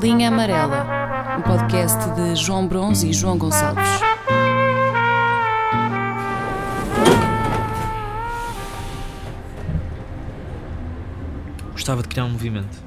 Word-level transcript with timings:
Linha 0.00 0.28
Amarela, 0.28 1.36
um 1.38 1.42
podcast 1.42 1.98
de 2.14 2.36
João 2.36 2.68
Bronze 2.68 3.08
e 3.08 3.12
João 3.12 3.36
Gonçalves. 3.36 3.82
Gostava 11.72 12.02
de 12.02 12.08
criar 12.08 12.26
um 12.26 12.30
movimento. 12.30 12.80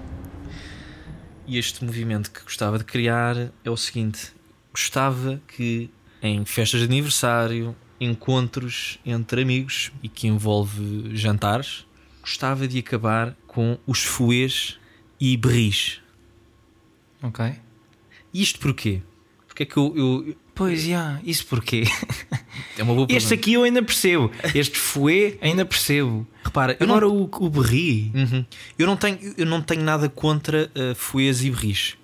E 1.45 1.57
este 1.57 1.83
movimento 1.83 2.31
que 2.31 2.43
gostava 2.43 2.77
de 2.77 2.85
criar 2.85 3.51
é 3.63 3.69
o 3.69 3.75
seguinte: 3.75 4.31
gostava 4.71 5.41
que 5.49 5.89
em 6.21 6.45
festas 6.45 6.79
de 6.79 6.85
aniversário, 6.85 7.75
encontros 7.99 8.99
entre 9.05 9.41
amigos 9.41 9.91
e 10.01 10.07
que 10.07 10.27
envolve 10.27 11.13
jantares, 11.13 11.85
gostava 12.21 12.65
de 12.69 12.79
acabar 12.79 13.35
com 13.47 13.77
os 13.85 14.01
fuês 14.01 14.79
e 15.19 15.35
berris. 15.35 15.99
Ok. 17.21 17.53
Isto 18.33 18.59
porquê? 18.59 19.01
Porque 19.47 19.63
é 19.63 19.65
que 19.65 19.77
eu. 19.77 19.93
eu- 19.95 20.35
Pois, 20.53 20.81
já, 20.83 21.19
isso 21.23 21.45
porquê? 21.47 21.83
é 22.77 22.83
uma 22.83 22.93
boa 22.93 23.07
Este 23.09 23.29
pergunta. 23.29 23.33
aqui 23.35 23.53
eu 23.53 23.63
ainda 23.63 23.81
percebo. 23.81 24.29
Este 24.53 24.77
fuê 24.77 25.37
ainda 25.41 25.65
percebo. 25.65 26.27
Repara, 26.43 26.75
eu 26.79 26.85
Agora 26.85 27.07
não, 27.07 27.15
o, 27.23 27.29
o 27.45 27.49
berri. 27.49 28.11
Uhum. 28.13 28.45
eu, 28.77 28.85
não 28.85 28.95
tenho, 28.97 29.17
eu 29.37 29.45
não 29.45 29.61
tenho 29.61 29.81
nada 29.81 30.07
contra 30.09 30.69
uh, 30.75 30.93
fuês 30.93 31.43
e 31.43 31.49
berris. 31.49 31.95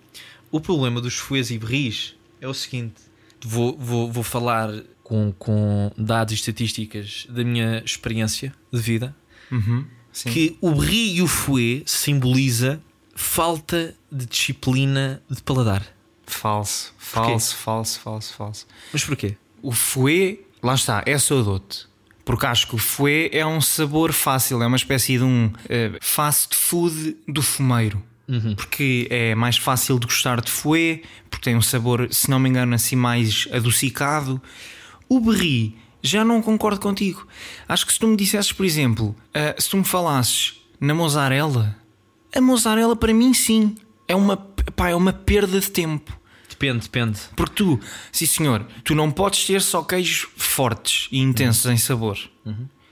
O 0.49 0.59
problema 0.59 0.99
dos 1.01 1.15
fuês 1.15 1.51
e 1.51 1.57
berris 1.59 2.15
é 2.41 2.47
o 2.47 2.53
seguinte: 2.53 2.95
vou, 3.43 3.77
vou, 3.77 4.11
vou 4.11 4.23
falar 4.23 4.71
com, 5.03 5.31
com 5.37 5.91
dados 5.97 6.31
e 6.33 6.35
estatísticas 6.35 7.27
da 7.29 7.43
minha 7.43 7.83
experiência 7.85 8.53
de 8.73 8.79
vida. 8.81 9.15
Uhum, 9.51 9.85
que 10.25 10.57
o 10.61 10.71
berri 10.73 11.17
e 11.17 11.21
o 11.21 11.27
fouet 11.27 11.83
simboliza 11.85 12.81
falta 13.17 13.95
de 14.11 14.27
disciplina 14.27 15.21
de 15.27 15.41
paladar. 15.41 15.83
Falso, 16.27 16.93
falso, 16.99 17.55
falso, 17.55 17.99
falso, 17.99 18.33
falso. 18.33 18.67
Mas 18.93 19.03
porquê? 19.03 19.35
O 19.61 19.71
fouet, 19.71 20.45
lá 20.61 20.75
está, 20.75 21.03
é 21.05 21.17
só 21.17 21.41
dote. 21.41 21.87
Porque 22.23 22.45
acho 22.45 22.67
que 22.67 22.75
o 22.75 22.77
fouet 22.77 23.35
é 23.35 23.45
um 23.45 23.59
sabor 23.59 24.13
fácil, 24.13 24.61
é 24.61 24.67
uma 24.67 24.77
espécie 24.77 25.17
de 25.17 25.23
um 25.23 25.51
eh, 25.67 25.97
fast 25.99 26.55
food 26.55 27.17
do 27.27 27.41
fumeiro. 27.41 28.03
Porque 28.57 29.07
é 29.09 29.33
mais 29.33 29.57
fácil 29.57 29.97
de 29.97 30.05
gostar 30.05 30.41
de 30.41 30.51
fouet, 30.51 31.01
porque 31.29 31.45
tem 31.45 31.55
um 31.55 31.61
sabor, 31.61 32.09
se 32.11 32.29
não 32.29 32.37
me 32.39 32.49
engano, 32.49 32.75
assim 32.75 32.97
mais 32.97 33.47
adocicado. 33.53 34.39
O 35.07 35.21
berri, 35.21 35.77
já 36.03 36.25
não 36.25 36.41
concordo 36.41 36.79
contigo. 36.81 37.25
Acho 37.67 37.85
que 37.85 37.93
se 37.93 37.99
tu 37.99 38.07
me 38.07 38.17
dissesses, 38.17 38.51
por 38.51 38.65
exemplo, 38.65 39.15
eh, 39.33 39.55
se 39.57 39.69
tu 39.69 39.77
me 39.77 39.85
falasses 39.85 40.61
na 40.79 40.93
mozzarella, 40.93 41.75
a 42.35 42.41
mozzarella 42.41 42.95
para 42.95 43.13
mim 43.13 43.33
sim, 43.33 43.75
é 44.07 44.15
uma, 44.15 44.37
pá, 44.75 44.89
é 44.89 44.95
uma 44.95 45.13
perda 45.13 45.59
de 45.59 45.69
tempo. 45.71 46.17
Depende, 46.49 46.79
depende. 46.83 47.19
Porque 47.35 47.53
tu, 47.55 47.79
sim 48.11 48.25
senhor, 48.25 48.65
tu 48.83 48.95
não 48.95 49.11
podes 49.11 49.45
ter 49.45 49.61
só 49.61 49.83
queijos 49.83 50.27
fortes 50.35 51.07
e 51.11 51.19
intensos 51.19 51.65
em 51.71 51.77
sabor. 51.77 52.17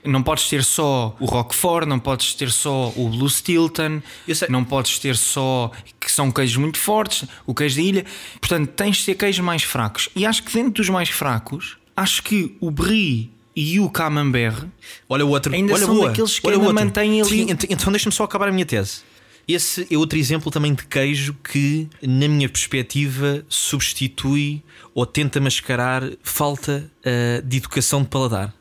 Não 0.04 0.22
podes 0.22 0.48
ter 0.48 0.62
só 0.62 1.16
o 1.18 1.24
Roquefort, 1.26 1.84
não 1.84 1.98
podes 1.98 2.32
ter 2.34 2.48
só 2.52 2.92
o 2.94 3.08
Blue 3.08 3.28
Stilton, 3.28 4.00
não 4.48 4.62
podes 4.62 5.00
ter 5.00 5.16
só 5.16 5.72
que 5.98 6.12
são 6.12 6.30
queijos 6.30 6.56
muito 6.58 6.78
fortes, 6.78 7.28
o 7.44 7.52
queijo 7.52 7.74
da 7.76 7.82
ilha. 7.82 8.06
Portanto, 8.40 8.68
tens 8.70 8.98
de 8.98 9.06
ter 9.06 9.14
queijos 9.16 9.44
mais 9.44 9.64
fracos. 9.64 10.08
E 10.14 10.24
acho 10.24 10.44
que 10.44 10.52
dentro 10.52 10.74
dos 10.74 10.88
mais 10.88 11.08
fracos, 11.08 11.76
acho 11.96 12.22
que 12.22 12.56
o 12.60 12.70
Brie 12.70 13.32
e 13.56 13.80
o 13.80 13.90
Camembert 13.90 14.66
Olha 15.08 15.26
o 15.26 15.30
outro. 15.30 15.52
Ainda 15.52 15.72
olha 15.74 15.84
são 15.84 15.94
boa. 15.96 16.08
daqueles 16.10 16.38
que 16.38 16.46
olha 16.46 16.56
ainda 16.56 16.72
mantêm 16.72 17.20
ali- 17.20 17.28
Sim, 17.28 17.50
ent- 17.50 17.64
então 17.68 17.90
deixa-me 17.90 18.14
só 18.14 18.22
acabar 18.22 18.48
a 18.48 18.52
minha 18.52 18.66
tese. 18.66 19.00
Esse 19.48 19.86
é 19.90 19.96
outro 19.96 20.18
exemplo 20.18 20.50
também 20.50 20.74
de 20.74 20.84
queijo 20.84 21.34
que, 21.34 21.88
na 22.02 22.26
minha 22.26 22.48
perspectiva, 22.48 23.44
substitui 23.48 24.62
ou 24.92 25.06
tenta 25.06 25.40
mascarar 25.40 26.02
falta 26.22 26.90
ah, 27.04 27.40
de 27.44 27.58
educação 27.58 28.02
de 28.02 28.08
paladar. 28.08 28.52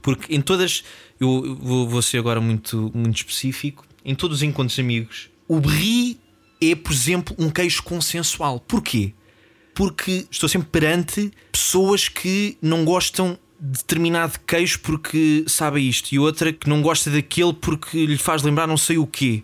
Porque 0.00 0.34
em 0.34 0.40
todas, 0.40 0.84
eu 1.18 1.56
vou, 1.60 1.88
vou 1.88 2.00
ser 2.00 2.18
agora 2.18 2.40
muito, 2.40 2.92
muito 2.94 3.16
específico, 3.16 3.84
em 4.04 4.14
todos 4.14 4.38
os 4.38 4.42
encontros 4.42 4.78
amigos, 4.78 5.28
o 5.48 5.60
brie 5.60 6.18
é, 6.60 6.74
por 6.74 6.92
exemplo, 6.92 7.34
um 7.38 7.50
queijo 7.50 7.82
consensual. 7.82 8.60
Porquê? 8.60 9.12
Porque 9.74 10.26
estou 10.30 10.48
sempre 10.48 10.68
perante 10.68 11.32
pessoas 11.50 12.08
que 12.08 12.56
não 12.62 12.84
gostam 12.84 13.38
de 13.58 13.78
determinado 13.78 14.38
queijo 14.46 14.78
porque 14.80 15.44
sabe 15.46 15.80
isto, 15.80 16.12
e 16.12 16.18
outra 16.18 16.52
que 16.52 16.68
não 16.68 16.80
gosta 16.80 17.10
daquele 17.10 17.52
porque 17.52 18.06
lhe 18.06 18.16
faz 18.16 18.42
lembrar 18.42 18.66
não 18.66 18.76
sei 18.76 18.96
o 18.96 19.06
quê. 19.06 19.42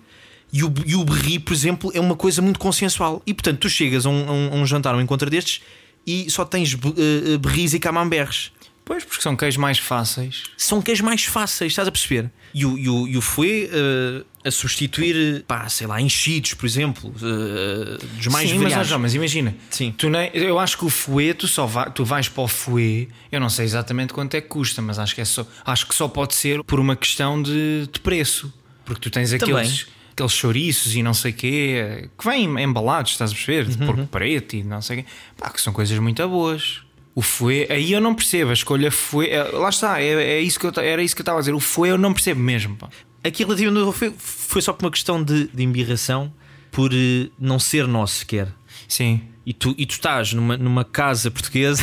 E 0.58 0.64
o, 0.64 0.72
e 0.86 0.94
o 0.94 1.04
berri, 1.04 1.38
por 1.38 1.52
exemplo, 1.52 1.90
é 1.94 2.00
uma 2.00 2.16
coisa 2.16 2.40
muito 2.40 2.58
consensual. 2.58 3.22
E 3.26 3.34
portanto, 3.34 3.58
tu 3.58 3.68
chegas 3.68 4.06
a 4.06 4.10
um, 4.10 4.28
a 4.28 4.32
um- 4.32 4.52
a 4.52 4.54
um 4.56 4.66
jantar, 4.66 4.94
a 4.94 4.96
um 4.96 5.00
encontro 5.00 5.28
destes, 5.28 5.60
e 6.06 6.30
só 6.30 6.44
tens 6.44 6.72
be- 6.74 6.88
eh, 6.96 7.34
eh, 7.34 7.38
berris 7.38 7.74
e 7.74 7.78
camemberts 7.80 8.52
Pois, 8.84 9.02
porque 9.04 9.20
são 9.20 9.34
queijos 9.34 9.56
mais 9.56 9.78
fáceis. 9.80 10.44
são 10.56 10.80
queijos 10.80 11.04
mais 11.04 11.24
fáceis, 11.24 11.72
estás 11.72 11.88
a 11.88 11.90
perceber? 11.90 12.30
E 12.54 12.64
o, 12.64 12.78
e 12.78 12.88
o, 12.88 13.08
e 13.08 13.16
o 13.16 13.20
fouet 13.20 13.68
eh, 13.72 14.22
a 14.44 14.50
substituir, 14.52 15.42
pá, 15.48 15.68
sei 15.68 15.88
lá, 15.88 16.00
enchidos, 16.00 16.54
por 16.54 16.64
exemplo, 16.66 17.12
eh, 17.20 17.98
dos 18.16 18.28
mais 18.28 18.48
Sim, 18.48 18.58
mas, 18.58 18.92
ó, 18.92 18.98
mas 18.98 19.12
imagina, 19.14 19.56
Sim. 19.70 19.92
tu 19.98 20.08
nem, 20.08 20.30
eu 20.34 20.58
acho 20.60 20.78
que 20.78 20.84
o 20.84 20.88
fouet, 20.88 21.34
tu 21.34 21.48
só 21.48 21.66
vai, 21.66 21.90
tu 21.90 22.04
vais 22.04 22.28
para 22.28 22.44
o 22.44 22.48
fouet, 22.48 23.08
eu 23.32 23.40
não 23.40 23.48
sei 23.50 23.64
exatamente 23.64 24.12
quanto 24.12 24.34
é 24.34 24.40
que 24.40 24.46
custa, 24.48 24.80
mas 24.80 24.98
acho 25.00 25.14
que, 25.16 25.20
é 25.20 25.24
só, 25.24 25.44
acho 25.64 25.86
que 25.86 25.94
só 25.94 26.06
pode 26.06 26.34
ser 26.36 26.62
por 26.62 26.78
uma 26.78 26.94
questão 26.94 27.42
de, 27.42 27.88
de 27.92 27.98
preço. 28.00 28.52
Porque 28.84 29.00
tu 29.00 29.10
tens 29.10 29.32
aqueles, 29.32 29.88
aqueles 30.16 30.32
chouriços 30.32 30.94
e 30.96 31.02
não 31.02 31.12
sei 31.12 31.30
o 31.30 31.34
quê, 31.34 32.08
que 32.18 32.24
vêm 32.26 32.44
embalados, 32.62 33.12
estás 33.12 33.30
a 33.30 33.34
perceber? 33.34 33.66
De 33.66 33.78
Uhum. 33.78 33.86
porco 33.86 34.06
preto 34.06 34.56
e 34.56 34.62
não 34.64 34.80
sei 34.80 35.00
o 35.00 35.02
quê, 35.04 35.08
pá, 35.36 35.50
que 35.50 35.60
são 35.60 35.72
coisas 35.74 35.96
muito 35.98 36.26
boas. 36.26 36.80
O 37.14 37.20
fouet, 37.22 37.70
aí 37.70 37.92
eu 37.92 38.00
não 38.00 38.14
percebo, 38.14 38.50
a 38.50 38.54
escolha 38.54 38.90
fouet, 38.90 39.30
é- 39.30 39.42
lá 39.42 39.68
está, 39.68 40.00
é, 40.00 40.06
é 40.38 40.40
isso 40.40 40.58
que 40.58 40.66
eu, 40.66 40.72
era 40.82 41.02
isso 41.02 41.14
que 41.14 41.20
eu 41.20 41.24
estava 41.24 41.38
a 41.38 41.40
dizer, 41.40 41.54
o 41.54 41.60
fouet 41.60 41.90
eu 41.90 41.98
não 41.98 42.12
percebo 42.14 42.40
mesmo, 42.40 42.76
pá. 42.76 42.88
Aqui 43.22 43.42
relativamente 43.44 43.92
foi, 43.92 44.12
foi 44.18 44.62
só 44.62 44.72
por 44.72 44.84
uma 44.86 44.90
questão 44.90 45.22
de, 45.22 45.48
de 45.48 45.62
embirração, 45.62 46.32
por 46.70 46.92
eh, 46.92 47.28
não 47.38 47.58
ser 47.58 47.86
nosso 47.86 48.16
sequer. 48.20 48.48
Sim. 48.88 49.22
E 49.44 49.52
tu, 49.52 49.74
e 49.78 49.86
tu 49.86 49.92
estás 49.92 50.32
numa, 50.32 50.56
numa 50.56 50.84
casa 50.84 51.30
portuguesa 51.30 51.82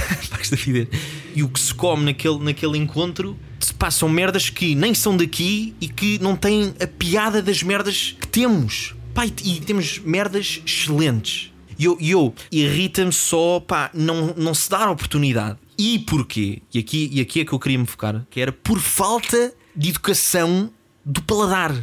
e 1.35 1.43
o 1.43 1.49
que 1.49 1.59
se 1.59 1.73
come 1.73 2.05
naquele, 2.05 2.39
naquele 2.39 2.77
encontro 2.77 3.37
se 3.63 3.73
passam 3.73 4.09
merdas 4.09 4.49
que 4.49 4.75
nem 4.75 4.93
são 4.93 5.15
daqui 5.15 5.73
e 5.79 5.87
que 5.87 6.19
não 6.19 6.35
têm 6.35 6.73
a 6.79 6.87
piada 6.87 7.41
das 7.41 7.63
merdas 7.63 8.15
que 8.19 8.27
temos. 8.27 8.95
Pá, 9.13 9.25
e, 9.25 9.61
temos 9.61 9.99
merdas 9.99 10.61
excelentes. 10.65 11.51
E 11.77 11.85
eu, 11.85 11.97
eu 11.99 12.33
irrita-me 12.51 13.11
só 13.11 13.59
pá, 13.59 13.89
não, 13.93 14.33
não 14.35 14.53
se 14.53 14.69
dar 14.69 14.89
oportunidade. 14.89 15.57
E 15.77 15.99
porquê? 15.99 16.61
E 16.73 16.79
aqui, 16.79 17.09
e 17.11 17.21
aqui 17.21 17.41
é 17.41 17.45
que 17.45 17.53
eu 17.53 17.59
queria 17.59 17.79
me 17.79 17.85
focar: 17.85 18.25
que 18.29 18.39
era 18.39 18.51
por 18.51 18.79
falta 18.79 19.53
de 19.75 19.89
educação 19.89 20.71
do 21.03 21.21
paladar. 21.21 21.73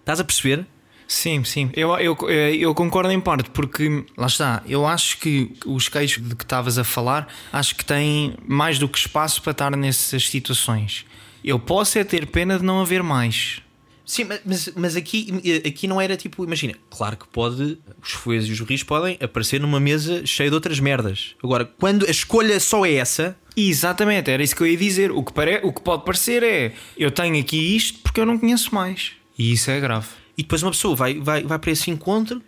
Estás 0.00 0.20
a 0.20 0.24
perceber? 0.24 0.66
Sim, 1.10 1.42
sim, 1.42 1.70
eu, 1.74 1.92
eu, 1.98 2.16
eu 2.30 2.72
concordo 2.72 3.10
em 3.10 3.18
parte, 3.18 3.50
porque 3.50 4.04
lá 4.16 4.28
está, 4.28 4.62
eu 4.64 4.86
acho 4.86 5.18
que 5.18 5.50
os 5.66 5.88
queijos 5.88 6.22
de 6.22 6.36
que 6.36 6.44
estavas 6.44 6.78
a 6.78 6.84
falar, 6.84 7.26
acho 7.52 7.74
que 7.74 7.84
têm 7.84 8.34
mais 8.46 8.78
do 8.78 8.88
que 8.88 8.96
espaço 8.96 9.42
para 9.42 9.50
estar 9.50 9.76
nessas 9.76 10.28
situações. 10.30 11.04
Eu 11.44 11.58
posso 11.58 11.98
é 11.98 12.04
ter 12.04 12.28
pena 12.28 12.56
de 12.60 12.64
não 12.64 12.80
haver 12.80 13.02
mais. 13.02 13.60
Sim, 14.06 14.28
mas- 14.44 14.70
mas, 14.76 14.94
aqui, 14.94 15.34
aqui 15.66 15.88
não 15.88 16.00
era 16.00 16.16
tipo, 16.16 16.44
imagina, 16.44 16.74
claro 16.88 17.16
que 17.16 17.26
pode, 17.26 17.76
os 18.00 18.12
foes 18.12 18.46
e 18.46 18.52
os 18.52 18.60
rios 18.60 18.84
podem 18.84 19.18
aparecer 19.20 19.60
numa 19.60 19.80
mesa 19.80 20.24
cheia 20.24 20.48
de 20.48 20.54
outras 20.54 20.78
merdas. 20.78 21.34
Agora, 21.42 21.64
quando 21.64 22.06
a 22.06 22.10
escolha 22.10 22.60
só 22.60 22.86
é 22.86 22.94
essa, 22.94 23.36
Exatamente, 23.56 24.30
era 24.30 24.44
isso 24.44 24.54
que 24.54 24.62
eu 24.62 24.66
ia 24.68 24.76
dizer. 24.76 25.10
O 25.10 25.24
que, 25.24 25.32
pare... 25.32 25.58
o 25.64 25.72
que 25.72 25.80
pode 25.82 26.04
parecer 26.04 26.44
é 26.44 26.72
eu 26.96 27.10
tenho 27.10 27.36
aqui 27.40 27.76
isto 27.76 27.98
porque 27.98 28.20
eu 28.20 28.24
não 28.24 28.38
conheço 28.38 28.72
mais. 28.72 29.10
E 29.36 29.52
isso 29.52 29.72
é 29.72 29.80
grave. 29.80 30.06
E 30.36 30.42
depois 30.42 30.62
uma 30.62 30.70
pessoa 30.70 30.96
vai, 30.96 31.18
vai, 31.18 31.42
vai 31.42 31.58
para 31.58 31.70
esse 31.70 31.90
encontro, 31.90 32.42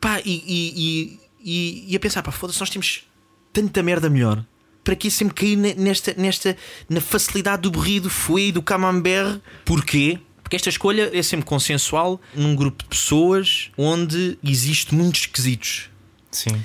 pá, 0.00 0.20
e, 0.24 0.42
e, 0.46 1.20
e, 1.44 1.92
e, 1.92 1.96
a 1.96 2.00
pensar, 2.00 2.22
pá, 2.22 2.32
foda-se, 2.32 2.60
nós 2.60 2.70
temos 2.70 3.04
tanta 3.52 3.82
merda 3.82 4.10
melhor. 4.10 4.44
Para 4.82 4.94
que 4.94 5.10
sempre 5.10 5.34
cair 5.34 5.56
ne- 5.56 5.74
nesta, 5.74 6.14
nesta, 6.16 6.56
na 6.88 7.00
facilidade 7.00 7.62
do 7.62 7.70
berri, 7.70 7.98
do 7.98 8.08
fouet 8.10 8.48
e 8.48 8.52
do 8.52 8.62
camembert? 8.62 9.40
Porquê? 9.64 10.20
Porque 10.42 10.54
esta 10.54 10.68
escolha 10.68 11.10
é 11.12 11.22
sempre 11.24 11.44
consensual 11.44 12.20
num 12.32 12.54
grupo 12.54 12.84
de 12.84 12.88
pessoas 12.88 13.72
onde 13.76 14.38
existe 14.44 14.94
muitos 14.94 15.22
esquisitos. 15.22 15.90
Sim. 16.30 16.62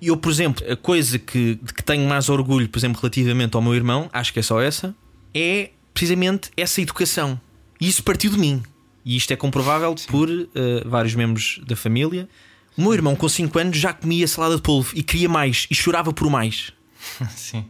E 0.00 0.06
eu, 0.06 0.16
por 0.16 0.30
exemplo, 0.32 0.64
a 0.70 0.76
coisa 0.76 1.18
que, 1.18 1.58
de 1.62 1.74
que 1.74 1.82
tenho 1.82 2.08
mais 2.08 2.28
orgulho, 2.28 2.68
por 2.68 2.78
exemplo, 2.78 3.00
relativamente 3.00 3.54
ao 3.54 3.60
meu 3.60 3.74
irmão, 3.74 4.08
acho 4.12 4.32
que 4.32 4.38
é 4.38 4.42
só 4.42 4.60
essa, 4.60 4.94
é 5.34 5.70
precisamente 5.92 6.50
essa 6.56 6.80
educação. 6.80 7.38
E 7.80 7.88
isso 7.88 8.02
partiu 8.02 8.30
de 8.30 8.38
mim. 8.38 8.62
E 9.04 9.16
isto 9.16 9.32
é 9.32 9.36
comprovável 9.36 9.94
por 10.08 10.28
eh, 10.30 10.46
vários 10.84 11.14
membros 11.14 11.60
da 11.66 11.76
família. 11.76 12.28
O 12.76 12.82
meu 12.82 12.92
irmão, 12.92 13.16
com 13.16 13.28
5 13.28 13.58
anos, 13.58 13.76
já 13.76 13.92
comia 13.92 14.28
salada 14.28 14.56
de 14.56 14.62
polvo 14.62 14.92
e 14.94 15.02
queria 15.02 15.28
mais 15.28 15.66
e 15.70 15.74
chorava 15.74 16.12
por 16.12 16.30
mais. 16.30 16.72
Sim. 17.34 17.64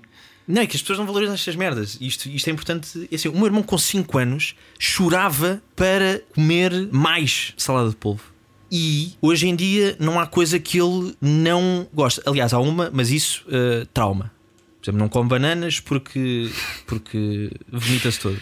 Não, 0.47 0.63
é 0.63 0.67
que 0.67 0.77
as 0.77 0.81
pessoas 0.81 0.99
não 0.99 1.07
valorizam 1.07 1.35
estas 1.35 1.55
merdas. 1.55 1.99
Isto, 2.01 2.29
isto 2.31 2.49
é 2.49 2.53
importante. 2.53 3.09
É 3.13 3.15
assim, 3.15 3.29
o 3.29 3.35
meu 3.35 3.47
irmão, 3.47 3.63
com 3.63 3.77
5 3.77 4.19
anos, 4.19 4.55
chorava 4.79 5.63
para 5.77 6.23
comer 6.35 6.89
mais 6.91 7.53
salada 7.57 7.91
de 7.91 7.97
polvo. 7.97 8.23
E 8.71 9.13
hoje 9.21 9.49
em 9.49 9.55
dia 9.57 9.97
não 9.99 10.19
há 10.19 10.27
coisa 10.27 10.59
que 10.59 10.79
ele 10.79 11.15
não 11.21 11.87
gosta. 11.93 12.23
Aliás, 12.27 12.53
há 12.53 12.59
uma, 12.59 12.91
mas 12.93 13.11
isso 13.11 13.45
uh, 13.47 13.85
trauma. 13.87 14.33
Por 14.81 14.85
exemplo, 14.85 15.01
não 15.01 15.09
come 15.09 15.29
bananas 15.29 15.81
porque, 15.81 16.51
porque 16.87 17.51
vomita-se 17.71 18.21
todo. 18.21 18.39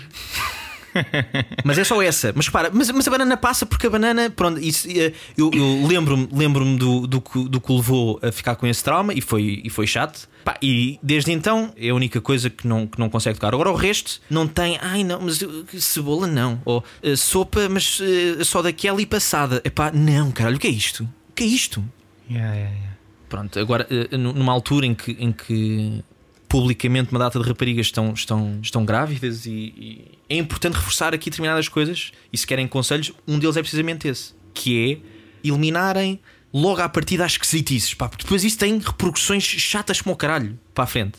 mas 1.64 1.78
é 1.78 1.84
só 1.84 2.00
essa. 2.02 2.32
Mas 2.34 2.48
para, 2.48 2.70
mas, 2.70 2.90
mas 2.90 3.06
a 3.06 3.10
banana 3.10 3.36
passa 3.36 3.66
porque 3.66 3.86
a 3.86 3.90
banana, 3.90 4.30
pronto, 4.30 4.60
isso, 4.60 4.88
eh, 4.88 5.12
eu, 5.36 5.50
eu 5.52 5.86
lembro-me 5.86 6.28
lembro 6.32 6.64
do, 6.76 7.06
do, 7.06 7.20
do 7.48 7.60
que 7.60 7.72
o 7.72 7.76
levou 7.76 8.18
a 8.22 8.32
ficar 8.32 8.56
com 8.56 8.66
esse 8.66 8.82
trauma 8.82 9.12
e 9.12 9.20
foi, 9.20 9.62
e 9.64 9.70
foi 9.70 9.86
chato. 9.86 10.28
Pá, 10.44 10.56
e 10.62 10.98
desde 11.02 11.32
então 11.32 11.72
é 11.76 11.88
a 11.88 11.94
única 11.94 12.20
coisa 12.20 12.48
que 12.48 12.68
não, 12.68 12.86
que 12.86 12.98
não 12.98 13.08
consegue 13.08 13.34
tocar. 13.34 13.52
Agora 13.52 13.70
o 13.70 13.74
resto 13.74 14.20
não 14.30 14.46
tem, 14.46 14.78
ai 14.80 15.02
não, 15.02 15.20
mas 15.20 15.40
cebola 15.78 16.26
não. 16.26 16.60
Ou 16.64 16.84
uh, 17.02 17.16
sopa, 17.16 17.68
mas 17.68 17.98
uh, 18.00 18.44
só 18.44 18.62
daquela 18.62 19.00
e 19.02 19.06
passada. 19.06 19.60
Epá, 19.64 19.90
não, 19.90 20.30
caralho, 20.30 20.56
o 20.56 20.60
que 20.60 20.68
é 20.68 20.70
isto? 20.70 21.02
O 21.30 21.32
que 21.34 21.42
é 21.42 21.46
isto? 21.46 21.84
Yeah, 22.30 22.54
yeah, 22.54 22.74
yeah. 22.74 22.96
Pronto, 23.28 23.58
agora 23.58 23.88
uh, 23.90 24.16
numa 24.16 24.52
altura 24.52 24.86
em 24.86 24.94
que, 24.94 25.16
em 25.18 25.32
que 25.32 26.04
publicamente 26.48 27.10
uma 27.10 27.18
data 27.18 27.38
de 27.38 27.48
raparigas 27.48 27.86
estão, 27.86 28.12
estão, 28.12 28.58
estão 28.62 28.84
grávidas 28.84 29.46
e, 29.46 29.50
e, 29.50 30.04
é 30.28 30.36
importante 30.36 30.74
reforçar 30.74 31.14
aqui 31.14 31.30
determinadas 31.30 31.68
coisas 31.68 32.12
e 32.32 32.38
se 32.38 32.46
querem 32.46 32.66
conselhos, 32.66 33.12
um 33.26 33.38
deles 33.38 33.56
é 33.56 33.60
precisamente 33.60 34.08
esse, 34.08 34.34
que 34.54 35.02
é 35.44 35.46
eliminarem 35.48 36.20
logo 36.52 36.80
à 36.80 36.88
partida 36.88 37.24
as 37.24 37.32
esquisitices, 37.32 37.94
pá, 37.94 38.08
porque 38.08 38.24
depois 38.24 38.44
isso 38.44 38.58
tem 38.58 38.78
repercussões 38.78 39.44
chatas 39.44 40.00
como 40.00 40.14
o 40.14 40.16
caralho 40.16 40.58
para 40.74 40.84
a 40.84 40.86
frente. 40.86 41.18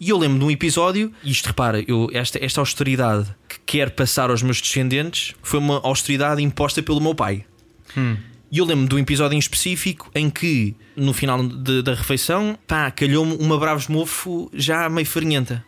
E 0.00 0.10
eu 0.10 0.18
lembro 0.18 0.38
de 0.38 0.44
um 0.44 0.50
episódio, 0.50 1.12
e 1.22 1.30
isto 1.30 1.46
repara, 1.46 1.84
eu, 1.86 2.10
esta, 2.12 2.44
esta 2.44 2.60
austeridade 2.60 3.32
que 3.48 3.60
quer 3.64 3.90
passar 3.90 4.30
aos 4.30 4.42
meus 4.42 4.60
descendentes 4.60 5.34
foi 5.42 5.60
uma 5.60 5.80
austeridade 5.84 6.42
imposta 6.42 6.82
pelo 6.82 7.00
meu 7.00 7.14
pai. 7.14 7.44
Hum. 7.96 8.16
E 8.52 8.58
eu 8.58 8.66
lembro 8.66 8.86
de 8.86 8.94
um 8.94 8.98
episódio 8.98 9.34
em 9.34 9.38
específico 9.38 10.10
em 10.14 10.28
que, 10.28 10.76
no 10.94 11.14
final 11.14 11.42
de, 11.42 11.80
da 11.80 11.94
refeição, 11.94 12.58
pá, 12.66 12.90
calhou-me 12.90 13.34
uma 13.36 13.58
Bravos 13.58 13.88
Mofo 13.88 14.50
já 14.52 14.90
meio 14.90 15.06
farinhenta. 15.06 15.64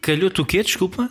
Calhou-te 0.00 0.40
o 0.40 0.44
quê? 0.44 0.64
Desculpa? 0.64 1.08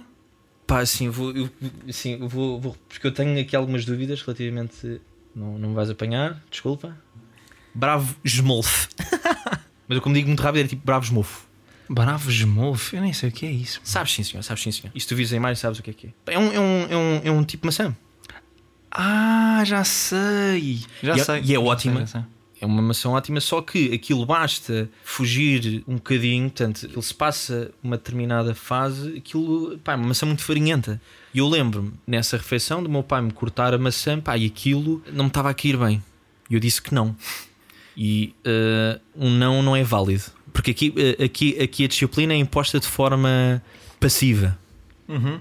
Pá, 0.68 0.82
assim, 0.82 1.08
vou, 1.08 1.32
eu, 1.32 1.50
assim, 1.88 2.18
vou, 2.28 2.60
vou, 2.60 2.76
porque 2.90 3.08
eu 3.08 3.12
tenho 3.14 3.40
aqui 3.40 3.56
algumas 3.56 3.86
dúvidas 3.86 4.22
relativamente. 4.22 5.00
Não, 5.34 5.58
não 5.58 5.70
me 5.70 5.76
vais 5.76 5.90
apanhar, 5.90 6.44
desculpa. 6.52 6.98
Bravo 7.74 8.14
Smolf. 8.26 8.90
Mas 9.88 9.96
eu, 9.96 10.02
como 10.02 10.14
digo 10.14 10.28
muito 10.28 10.44
rápido, 10.44 10.66
é 10.66 10.68
tipo 10.68 10.86
Bravo 10.86 11.06
Smolf. 11.06 11.44
Bravo 11.90 12.30
Smolf? 12.30 12.92
Eu 12.94 13.02
nem 13.02 13.14
sei 13.14 13.30
o 13.30 13.32
que 13.32 13.46
é 13.46 13.52
isso. 13.52 13.80
Sabes 13.86 14.12
sim, 14.12 14.24
senhor, 14.24 14.44
sabes 14.44 14.62
sim, 14.62 14.74
senhor. 14.74 14.92
E 14.94 15.00
se 15.00 15.08
tu 15.08 15.16
vires 15.16 15.32
a 15.32 15.38
imagem, 15.38 15.56
sabes 15.56 15.80
o 15.80 15.84
que 15.84 15.92
é 15.92 15.94
que 15.94 16.08
é. 16.08 16.34
É 16.34 16.38
um, 16.38 16.52
é 16.52 16.60
um, 16.60 16.88
é 16.90 16.98
um, 16.98 17.22
é 17.24 17.32
um 17.32 17.44
tipo 17.46 17.66
maçã. 17.66 17.96
Ah, 18.92 19.64
já 19.66 19.84
sei. 19.84 20.82
Já 21.02 21.16
e, 21.16 21.20
é- 21.20 21.24
sei. 21.24 21.42
E 21.44 21.56
é 21.56 21.60
ótima. 21.60 22.06
Sei. 22.06 22.22
É 22.60 22.66
uma 22.66 22.80
maçã 22.80 23.10
ótima, 23.10 23.42
só 23.42 23.60
que 23.60 23.92
aquilo 23.92 24.24
basta 24.24 24.88
fugir 25.04 25.84
um 25.88 25.96
bocadinho, 25.96 26.44
portanto, 26.44 26.86
ele 26.86 27.02
se 27.02 27.12
passa 27.12 27.72
uma 27.82 27.98
determinada 27.98 28.54
fase, 28.54 29.18
aquilo, 29.18 29.80
pá, 29.80 29.94
é 29.94 29.96
uma 29.96 30.10
maçã 30.10 30.28
muito 30.28 30.44
farinhenta. 30.44 31.02
E 31.34 31.40
eu 31.40 31.50
lembro-me, 31.50 31.92
nessa 32.06 32.38
refeição, 32.38 32.84
do 32.84 32.88
meu 32.88 33.02
pai 33.02 33.20
me 33.20 33.32
cortar 33.32 33.74
a 33.74 33.80
maçã, 33.80 34.20
pá, 34.22 34.38
e 34.38 34.46
aquilo 34.46 35.02
não 35.12 35.24
me 35.24 35.30
estava 35.30 35.50
a 35.50 35.56
cair 35.56 35.76
bem. 35.76 36.04
E 36.52 36.54
eu 36.54 36.60
disse 36.60 36.80
que 36.80 36.94
não. 36.94 37.16
E 37.98 38.36
uh, 38.46 39.02
um 39.16 39.32
não 39.32 39.64
não 39.64 39.76
é 39.76 39.84
válido. 39.84 40.26
Porque 40.54 40.70
aqui, 40.70 40.90
uh, 40.90 41.24
aqui, 41.24 41.60
aqui 41.60 41.86
a 41.86 41.88
disciplina 41.88 42.34
é 42.34 42.38
imposta 42.38 42.80
de 42.80 42.86
forma 42.86 43.60
passiva. 44.00 44.56
Uhum. 45.08 45.40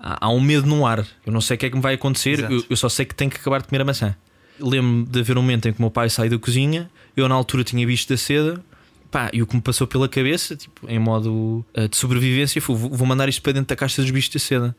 Há, 0.00 0.26
há 0.26 0.30
um 0.30 0.40
medo 0.40 0.66
no 0.66 0.86
ar. 0.86 1.06
Eu 1.26 1.32
não 1.32 1.40
sei 1.40 1.56
o 1.56 1.58
que 1.58 1.66
é 1.66 1.70
que 1.70 1.76
me 1.76 1.82
vai 1.82 1.94
acontecer, 1.94 2.50
eu, 2.50 2.64
eu 2.70 2.76
só 2.76 2.88
sei 2.88 3.04
que 3.04 3.14
tenho 3.14 3.30
que 3.30 3.36
acabar 3.36 3.60
de 3.60 3.68
comer 3.68 3.82
a 3.82 3.84
maçã. 3.84 4.16
Lembro-me 4.58 5.04
de 5.06 5.20
haver 5.20 5.36
um 5.38 5.42
momento 5.42 5.68
em 5.68 5.72
que 5.72 5.78
o 5.78 5.82
meu 5.82 5.90
pai 5.90 6.08
saiu 6.10 6.30
da 6.30 6.38
cozinha, 6.38 6.90
eu 7.16 7.28
na 7.28 7.34
altura 7.34 7.62
tinha 7.64 7.86
visto 7.86 8.08
da 8.08 8.16
seda, 8.16 8.62
pá, 9.10 9.30
e 9.32 9.42
o 9.42 9.46
que 9.46 9.54
me 9.56 9.62
passou 9.62 9.86
pela 9.86 10.08
cabeça, 10.08 10.56
tipo, 10.56 10.86
em 10.88 10.98
modo 10.98 11.64
uh, 11.76 11.88
de 11.88 11.96
sobrevivência, 11.96 12.60
foi: 12.60 12.76
vou 12.76 13.06
mandar 13.06 13.28
isto 13.28 13.42
para 13.42 13.52
dentro 13.52 13.68
da 13.68 13.76
caixa 13.76 14.00
dos 14.02 14.10
bichos 14.10 14.32
da 14.32 14.38
seda. 14.40 14.76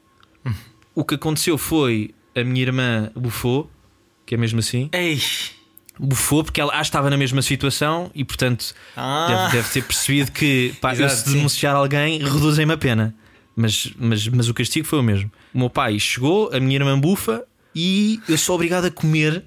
O 0.95 1.03
que 1.05 1.15
aconteceu 1.15 1.57
foi 1.57 2.13
a 2.35 2.43
minha 2.43 2.61
irmã 2.61 3.11
bufou, 3.15 3.69
que 4.25 4.35
é 4.35 4.37
mesmo 4.37 4.59
assim, 4.59 4.89
Ei! 4.93 5.19
bufou 5.99 6.43
porque 6.43 6.59
ela 6.59 6.71
ah, 6.75 6.81
estava 6.81 7.09
na 7.09 7.17
mesma 7.17 7.41
situação 7.41 8.09
e, 8.15 8.23
portanto, 8.23 8.73
Ah. 8.95 9.27
deve, 9.49 9.57
deve 9.57 9.69
ter 9.69 9.83
percebido 9.83 10.31
que 10.31 10.73
pá, 10.81 10.95
eu 10.95 11.05
Exato, 11.05 11.15
se 11.15 11.29
sim. 11.29 11.35
denunciar 11.37 11.75
alguém, 11.75 12.19
reduzem-me 12.19 12.73
a 12.73 12.77
pena. 12.77 13.15
Mas, 13.55 13.91
mas, 13.97 14.27
mas 14.27 14.49
o 14.49 14.53
castigo 14.53 14.87
foi 14.87 14.99
o 14.99 15.03
mesmo. 15.03 15.31
O 15.53 15.59
meu 15.59 15.69
pai 15.69 15.99
chegou, 15.99 16.49
a 16.53 16.59
minha 16.59 16.75
irmã 16.75 16.99
bufa 16.99 17.45
e 17.75 18.19
eu 18.27 18.37
sou 18.37 18.55
obrigado 18.55 18.85
a 18.85 18.91
comer 18.91 19.43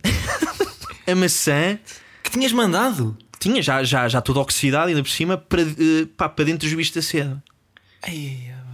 a 1.07 1.15
maçã 1.15 1.79
Que 2.23 2.31
tinhas 2.31 2.53
mandado? 2.53 3.17
tinha 3.45 3.63
já, 3.63 3.85
já, 3.85 4.09
já 4.09 4.23
toda 4.23 4.41
oxidada 4.41 4.89
ainda 4.89 5.03
por 5.03 5.11
cima 5.11 5.37
para, 5.37 5.61
eh, 5.61 6.07
pá, 6.17 6.29
para 6.29 6.47
dentro 6.47 6.67
dos 6.67 6.75
bichos 6.75 6.95
da 6.95 7.03
seda. 7.03 7.43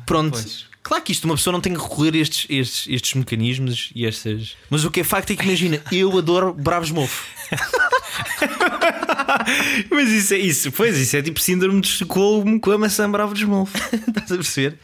Pronto. 0.06 0.32
Pois. 0.32 0.70
Claro 0.82 1.02
que 1.02 1.12
isto 1.12 1.24
uma 1.24 1.34
pessoa 1.34 1.52
não 1.52 1.60
tem 1.60 1.74
que 1.74 1.80
recorrer 1.80 2.14
a 2.14 2.18
estes, 2.18 2.46
estes, 2.48 2.86
estes 2.88 3.14
mecanismos 3.14 3.90
e 3.94 4.06
estas. 4.06 4.56
Mas 4.70 4.84
o 4.84 4.90
que 4.90 5.00
é 5.00 5.04
facto 5.04 5.32
é 5.32 5.36
que 5.36 5.44
imagina, 5.44 5.82
eu 5.92 6.16
adoro 6.16 6.54
bravos 6.54 6.90
mofo. 6.90 7.26
Mas 9.90 10.08
isso 10.08 10.34
é 10.34 10.38
isso, 10.38 10.72
pois 10.72 10.96
isso 10.96 11.16
é 11.16 11.22
tipo 11.22 11.40
síndrome 11.40 11.80
de 11.80 11.88
Estocolmo 11.88 12.60
com 12.60 12.70
a 12.70 12.78
maçã 12.78 13.10
bravo 13.10 13.34
de 13.34 13.42
esmolfo. 13.42 13.76
Estás 14.08 14.32
a 14.32 14.36
perceber? 14.36 14.78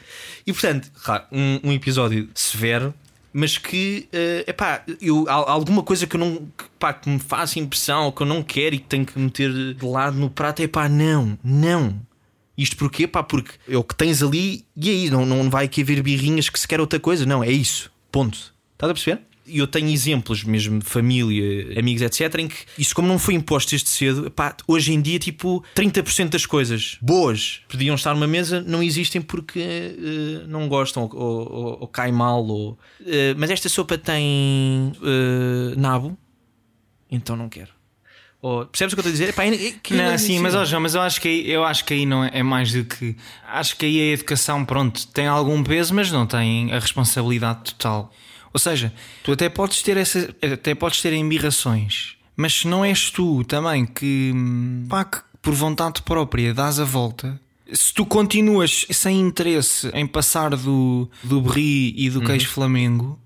E 0.46 0.52
portanto, 0.52 0.90
claro, 1.02 1.25
um, 1.32 1.60
um 1.64 1.72
episódio 1.72 2.28
severo, 2.34 2.94
mas 3.32 3.58
que 3.58 4.08
é 4.12 4.44
epá, 4.46 4.82
eu, 5.00 5.26
há 5.28 5.50
alguma 5.50 5.82
coisa 5.82 6.06
que 6.06 6.16
eu 6.16 6.20
não 6.20 6.37
que, 6.56 6.64
pá, 6.78 6.93
que 6.93 7.08
me 7.08 7.19
faça 7.19 7.58
impressão 7.58 8.12
que 8.12 8.22
eu 8.22 8.26
não 8.26 8.43
quero 8.43 8.76
e 8.76 8.78
que 8.78 8.87
tenho 8.87 9.04
que 9.04 9.19
meter 9.19 9.75
de 9.75 9.84
lado 9.84 10.16
no 10.16 10.31
prato 10.31 10.62
é 10.62 10.69
pá, 10.69 10.88
não, 10.88 11.37
não. 11.43 12.00
Isto 12.56 12.76
porquê? 12.76 13.06
Pá, 13.06 13.22
porque 13.22 13.52
é 13.69 13.76
o 13.76 13.84
que 13.84 13.94
tens 13.94 14.22
ali 14.22 14.64
e 14.75 14.88
aí 14.88 15.10
não, 15.10 15.26
não 15.26 15.50
vai 15.50 15.66
aqui 15.66 15.82
haver 15.82 16.02
birrinhas 16.02 16.48
que 16.48 16.58
se 16.58 16.66
quer 16.66 16.81
outra 16.81 16.98
coisa, 16.98 17.26
não, 17.26 17.44
é 17.44 17.50
isso. 17.50 17.93
Ponto. 18.10 18.54
Estás 18.72 18.90
a 18.90 18.94
perceber? 18.94 19.25
E 19.48 19.58
eu 19.58 19.66
tenho 19.66 19.88
exemplos 19.88 20.43
mesmo 20.43 20.81
de 20.81 20.84
família, 20.84 21.78
amigos, 21.78 22.02
etc., 22.02 22.34
em 22.40 22.48
que 22.48 22.56
isso, 22.76 22.94
como 22.94 23.06
não 23.06 23.19
foi 23.19 23.34
imposto 23.34 23.70
desde 23.70 23.88
cedo, 23.88 24.31
pá, 24.31 24.56
hoje 24.66 24.93
em 24.93 25.00
dia, 25.00 25.19
tipo, 25.19 25.62
30% 25.75 26.31
das 26.31 26.44
coisas 26.44 26.96
boas 27.00 27.60
podiam 27.69 27.94
estar 27.94 28.12
numa 28.14 28.26
mesa 28.26 28.60
não 28.60 28.82
existem 28.82 29.22
porque 29.22 29.60
eh, 29.60 30.44
não 30.48 30.69
gostam 30.69 31.04
ou, 31.04 31.12
ou, 31.14 31.81
ou- 31.82 31.88
cai 31.88 32.10
mal. 32.10 32.44
Ou, 32.44 32.78
eh, 33.06 33.34
mas 33.38 33.50
esta 33.50 33.69
sopa 33.69 33.96
tem 33.96 34.93
eh, 35.02 35.75
nabo, 35.76 36.16
então 37.10 37.37
não 37.37 37.48
quero. 37.48 37.70
Ou, 38.43 38.67
percebes 38.67 38.93
o 38.93 38.96
que 38.96 39.00
eu 39.00 39.03
estou 39.03 39.10
a 39.10 39.12
dizer? 39.12 39.29
Epá, 39.31 39.44
é- 39.46 39.72
que 39.82 39.94
Não, 39.94 40.05
é 40.05 40.19
sim, 40.19 40.38
mas, 40.41 40.55
ó, 40.55 40.65
João, 40.65 40.82
mas 40.82 40.94
eu 40.94 41.00
acho 41.00 41.20
que 41.20 41.29
aí, 41.29 41.50
eu 41.50 41.65
acho 41.65 41.84
que 41.84 41.94
aí 41.94 42.05
não 42.06 42.22
é, 42.24 42.31
é 42.34 42.43
mais 42.43 42.72
do 42.72 42.84
que. 42.84 43.17
Acho 43.48 43.76
que 43.76 43.86
aí 43.86 44.10
a 44.10 44.12
educação, 44.15 44.65
pronto, 44.65 45.06
tem 45.08 45.26
algum 45.26 45.62
peso, 45.62 45.94
mas 45.94 46.10
não 46.12 46.26
tem 46.26 46.72
a 46.72 46.79
responsabilidade 46.79 47.60
total. 47.72 48.12
Ou 48.56 48.58
seja, 48.58 48.91
tu 49.22 49.32
até 49.32 49.51
podes 49.51 49.82
ter 49.82 49.98
essa, 49.98 50.34
até 50.41 50.75
podes 50.75 51.03
ter 51.03 51.13
embirrações, 51.13 52.17
mas 52.34 52.55
se 52.55 52.67
não 52.67 52.82
és 52.82 53.10
tu 53.10 53.44
também 53.44 53.84
que, 53.84 54.32
hum, 54.34 54.86
pá, 54.89 55.05
que 55.05 55.19
por 55.43 55.53
vontade 55.53 56.01
própria 56.01 56.55
dás 56.55 56.81
a 56.81 56.84
volta. 56.84 57.39
Se 57.70 57.93
tu 57.93 58.06
continuas 58.06 58.86
sem 58.91 59.20
interesse 59.20 59.91
em 59.93 60.06
passar 60.06 60.56
do, 60.56 61.06
do 61.22 61.43
brie 61.43 61.93
e 61.98 62.08
do 62.08 62.22
queijo 62.22 62.48
flamengo, 62.48 63.19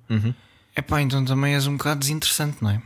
é 0.75 0.82
pá, 0.82 1.00
então 1.00 1.25
também 1.25 1.54
és 1.54 1.64
um 1.68 1.76
bocado 1.76 2.00
desinteressante, 2.00 2.56
não 2.60 2.70
é? 2.70 2.82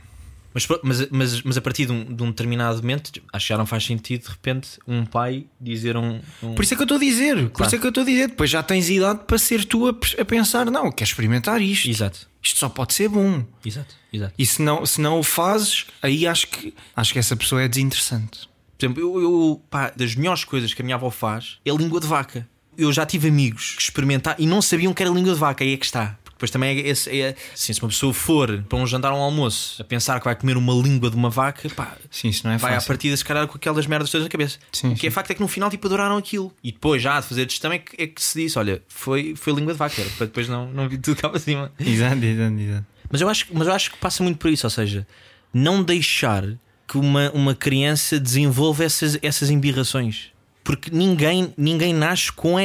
Mas, 0.55 0.69
mas, 0.85 1.09
mas, 1.11 1.43
mas 1.43 1.57
a 1.57 1.61
partir 1.61 1.85
de 1.87 1.93
um, 1.93 2.05
de 2.05 2.23
um 2.23 2.29
determinado 2.31 2.77
momento, 2.77 3.11
acho 3.33 3.45
que 3.47 3.49
já 3.53 3.59
não 3.59 3.67
faz 3.67 3.85
sentido 3.85 4.23
de 4.23 4.29
repente 4.31 4.79
um 4.87 5.05
pai 5.05 5.47
dizer 5.61 5.97
um. 5.97 6.21
um- 6.43 6.55
Por 6.55 6.63
isso 6.63 6.75
é 6.75 6.77
que 6.77 6.83
eu 6.83 6.85
estou 6.85 6.97
a 6.97 7.01
dizer, 7.01 7.35
por 7.37 7.51
Claro. 7.51 7.67
isso 7.69 7.77
é 7.77 7.79
que 7.81 7.85
eu 7.87 7.89
estou 7.89 8.03
a 8.03 8.07
dizer. 8.07 8.29
Depois 8.29 8.49
já 8.51 8.63
tens 8.63 8.89
idade 8.89 9.21
para 9.27 9.37
ser 9.37 9.65
tu 9.65 9.89
a, 9.89 9.91
a 10.21 10.25
pensar, 10.25 10.67
não, 10.71 10.93
quer 10.93 11.05
experimentar 11.05 11.61
isto. 11.61 11.91
Exato, 11.91 12.29
Isto 12.41 12.59
só 12.61 12.69
pode 12.69 12.95
ser 12.95 13.09
bom. 13.09 13.45
exato, 13.67 13.95
exato. 14.13 14.33
E 14.39 14.47
se 14.47 14.63
não, 14.63 14.87
se 14.87 15.01
não 15.01 15.19
o 15.19 15.23
fazes, 15.25 15.87
aí 16.01 16.27
acho 16.27 16.47
que 16.47 16.73
acho 16.95 17.13
que 17.13 17.19
essa 17.19 17.35
pessoa 17.37 17.61
é 17.63 17.67
desinteressante. 17.69 18.49
Por 18.79 18.87
exemplo, 18.87 19.03
eu, 19.03 19.21
eu, 19.23 19.63
pá, 19.71 19.93
das 19.97 20.15
melhores 20.15 20.45
coisas 20.45 20.73
que 20.73 20.83
a 20.83 20.85
minha 20.85 20.95
avó 20.97 21.11
faz 21.11 21.59
é 21.65 21.71
língua 21.73 22.01
de 22.01 22.07
vaca. 22.07 22.47
Eu 22.77 22.93
já 22.93 23.07
tive 23.07 23.29
amigos 23.29 23.75
que 23.77 23.83
experimentaram 23.83 24.37
e 24.43 24.47
não 24.47 24.61
sabiam 24.61 24.93
que 24.93 25.03
era 25.03 25.11
língua 25.11 25.33
de 25.33 25.39
vaca, 25.39 25.63
aí 25.65 25.73
é 25.75 25.77
que 25.77 25.85
está. 25.87 26.19
Depois 26.35 26.51
também 26.51 26.77
é, 26.79 26.89
esse- 26.89 27.21
é 27.21 27.35
assim, 27.55 27.73
se 27.73 27.81
uma 27.81 27.89
pessoa 27.89 28.13
for 28.13 28.63
para 28.69 28.77
um 28.79 28.87
jantar 28.87 29.13
ou 29.13 29.19
um 29.19 29.23
almoço 29.23 29.81
a 29.81 29.85
pensar 29.85 30.19
que 30.19 30.25
vai 30.25 30.35
comer 30.37 30.57
uma 30.57 30.75
língua 30.75 31.09
de 31.09 31.17
uma 31.17 31.31
vaca, 31.31 31.69
pá, 31.71 31.97
Sim, 32.11 32.29
isso 32.29 32.47
não 32.47 32.53
é 32.53 32.59
vai 32.59 32.73
à 32.73 32.75
fácil. 32.75 32.89
partida 32.89 33.17
se 33.17 33.25
calhar 33.25 33.47
com 33.47 33.57
aquelas 33.57 33.87
merdas 33.87 34.11
todas 34.11 34.25
na 34.25 34.31
cabeça. 34.31 34.59
Sim, 34.73 34.93
o 34.93 34.97
que 34.97 35.07
é 35.07 35.11
facto 35.11 35.31
é 35.31 35.35
que 35.35 35.41
no 35.41 35.49
final 35.49 35.71
tipo, 35.71 35.87
adoraram 35.87 36.17
aquilo. 36.17 36.53
E 36.63 36.73
depois 36.73 37.01
já 37.01 37.21
de 37.21 37.27
fazer 37.27 37.49
gestão 37.49 37.73
é 37.73 37.79
que, 37.79 38.03
é 38.03 38.07
que 38.07 38.21
se 38.23 38.41
disse: 38.43 38.59
olha, 38.59 38.83
foi, 38.89 39.35
foi 39.37 39.53
língua 39.53 39.73
de 39.73 39.79
vaca, 39.79 40.01
era 40.01 40.11
para 40.11 40.27
depois 40.27 40.49
não, 40.49 40.71
não 40.73 40.89
vir 40.89 40.99
tudo 40.99 41.21
cá 41.21 41.29
para 41.29 41.39
cima. 41.39 41.73
Exato, 41.79 42.25
exato, 42.25 42.59
exato. 42.61 42.87
Mas 43.11 43.21
eu, 43.21 43.29
acho, 43.29 43.47
mas 43.53 43.67
eu 43.69 43.73
acho 43.73 43.91
que 43.93 43.99
passa 43.99 44.23
muito 44.23 44.39
por 44.39 44.51
isso, 44.51 44.67
ou 44.67 44.71
seja, 44.71 45.07
não 45.53 45.83
deixar 45.85 46.45
que 46.89 46.99
uma, 46.99 47.31
uma 47.31 47.55
criança 47.55 48.19
desenvolva 48.19 48.83
essas, 48.85 49.17
essas 49.23 49.51
embirrações. 49.51 50.33
Porque 50.65 50.91
ninguém, 50.91 51.53
ninguém, 51.57 51.93
nasce 51.95 52.33
com, 52.33 52.57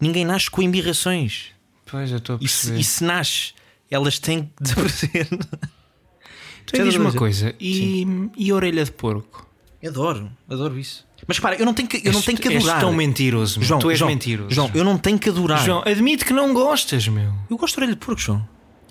ninguém 0.00 0.24
nasce 0.24 0.50
com 0.50 0.62
embirrações. 0.62 1.48
Pois 1.90 2.10
eu 2.10 2.18
estou 2.18 2.36
a 2.36 2.38
E 2.42 2.48
se, 2.48 2.54
perceber. 2.66 2.80
e 2.80 2.84
se 2.84 3.04
nasce, 3.04 3.52
elas 3.90 4.18
têm 4.18 4.42
que 4.44 4.50
desaparecer. 4.62 5.28
Então 6.68 6.84
diz 6.84 6.96
uma 6.96 7.12
coisa, 7.12 7.54
e, 7.60 8.04
e 8.36 8.52
orelha 8.52 8.84
de 8.84 8.90
porco? 8.92 9.46
Adoro, 9.86 10.30
adoro 10.48 10.78
isso. 10.78 11.06
Mas 11.28 11.36
repara, 11.38 11.56
eu 11.56 11.64
não 11.64 11.72
tenho 11.72 11.88
que, 11.88 12.02
eu 12.04 12.12
não 12.12 12.20
tenho 12.20 12.36
que 12.38 12.48
És 12.48 12.56
adorar. 12.64 12.80
tão 12.80 12.92
mentiroso, 12.92 13.60
meu. 13.60 13.68
João, 13.68 13.80
tu 13.80 13.90
és 13.90 13.98
João, 13.98 14.10
mentiroso. 14.10 14.54
João, 14.54 14.70
eu 14.74 14.84
não 14.84 14.98
tenho 14.98 15.18
que 15.18 15.28
adorar. 15.28 15.64
João, 15.64 15.82
admite 15.86 16.24
que 16.24 16.32
não 16.32 16.52
gostas, 16.52 17.06
meu. 17.08 17.32
Eu 17.48 17.56
gosto 17.56 17.74
de 17.74 17.80
orelha 17.80 17.94
de 17.94 18.04
porco, 18.04 18.20
João. 18.20 18.46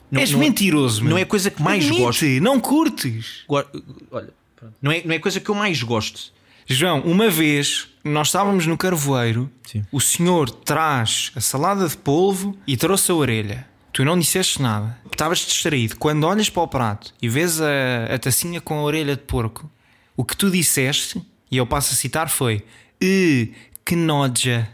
Não, 0.10 0.22
és 0.22 0.32
não- 0.32 0.40
mentiroso, 0.40 1.02
meu. 1.02 1.12
Não 1.12 1.18
é 1.18 1.24
a 1.24 1.26
coisa 1.26 1.52
que 1.52 1.62
mais 1.62 1.84
Admite, 1.84 2.02
gosto. 2.02 2.26
não 2.42 2.60
curtes. 2.60 3.44
Go- 3.48 3.64
Olha, 4.12 4.30
pronto. 4.56 4.74
não 4.82 4.92
é, 4.92 5.02
não 5.04 5.14
é 5.14 5.18
a 5.18 5.20
coisa 5.20 5.40
que 5.40 5.50
eu 5.50 5.56
mais 5.56 5.82
gosto. 5.84 6.32
João, 6.68 7.02
uma 7.02 7.30
vez 7.30 7.88
nós 8.06 8.28
estávamos 8.28 8.68
no 8.68 8.78
carvoeiro, 8.78 9.50
Sim. 9.66 9.84
o 9.92 10.00
senhor 10.00 10.50
traz 10.50 11.32
a 11.36 11.42
salada 11.42 11.88
de 11.88 11.98
polvo 11.98 12.56
e 12.68 12.78
trouxe 12.78 13.12
a 13.12 13.16
orelha. 13.16 13.68
Tu 13.92 14.06
não 14.06 14.20
disseste 14.20 14.62
nada. 14.62 14.98
Estavas 15.12 15.40
distraído. 15.40 15.98
Quando 15.98 16.26
olhas 16.26 16.50
para 16.50 16.62
o 16.64 16.68
prato 16.68 17.14
e 17.22 17.28
vês 17.28 17.60
a, 17.62 18.14
a 18.14 18.20
tacinha 18.20 18.62
com 18.62 18.78
a 18.78 18.84
orelha 18.84 19.16
de 19.16 19.24
porco, 19.24 19.70
o 20.16 20.24
que 20.24 20.38
tu 20.38 20.52
disseste, 20.52 21.22
e 21.50 21.58
eu 21.58 21.66
passo 21.66 21.94
a 21.94 21.96
citar, 21.96 22.30
foi: 22.30 22.64
"Eh, 23.02 23.48
que 23.86 23.96
noja. 23.96 24.70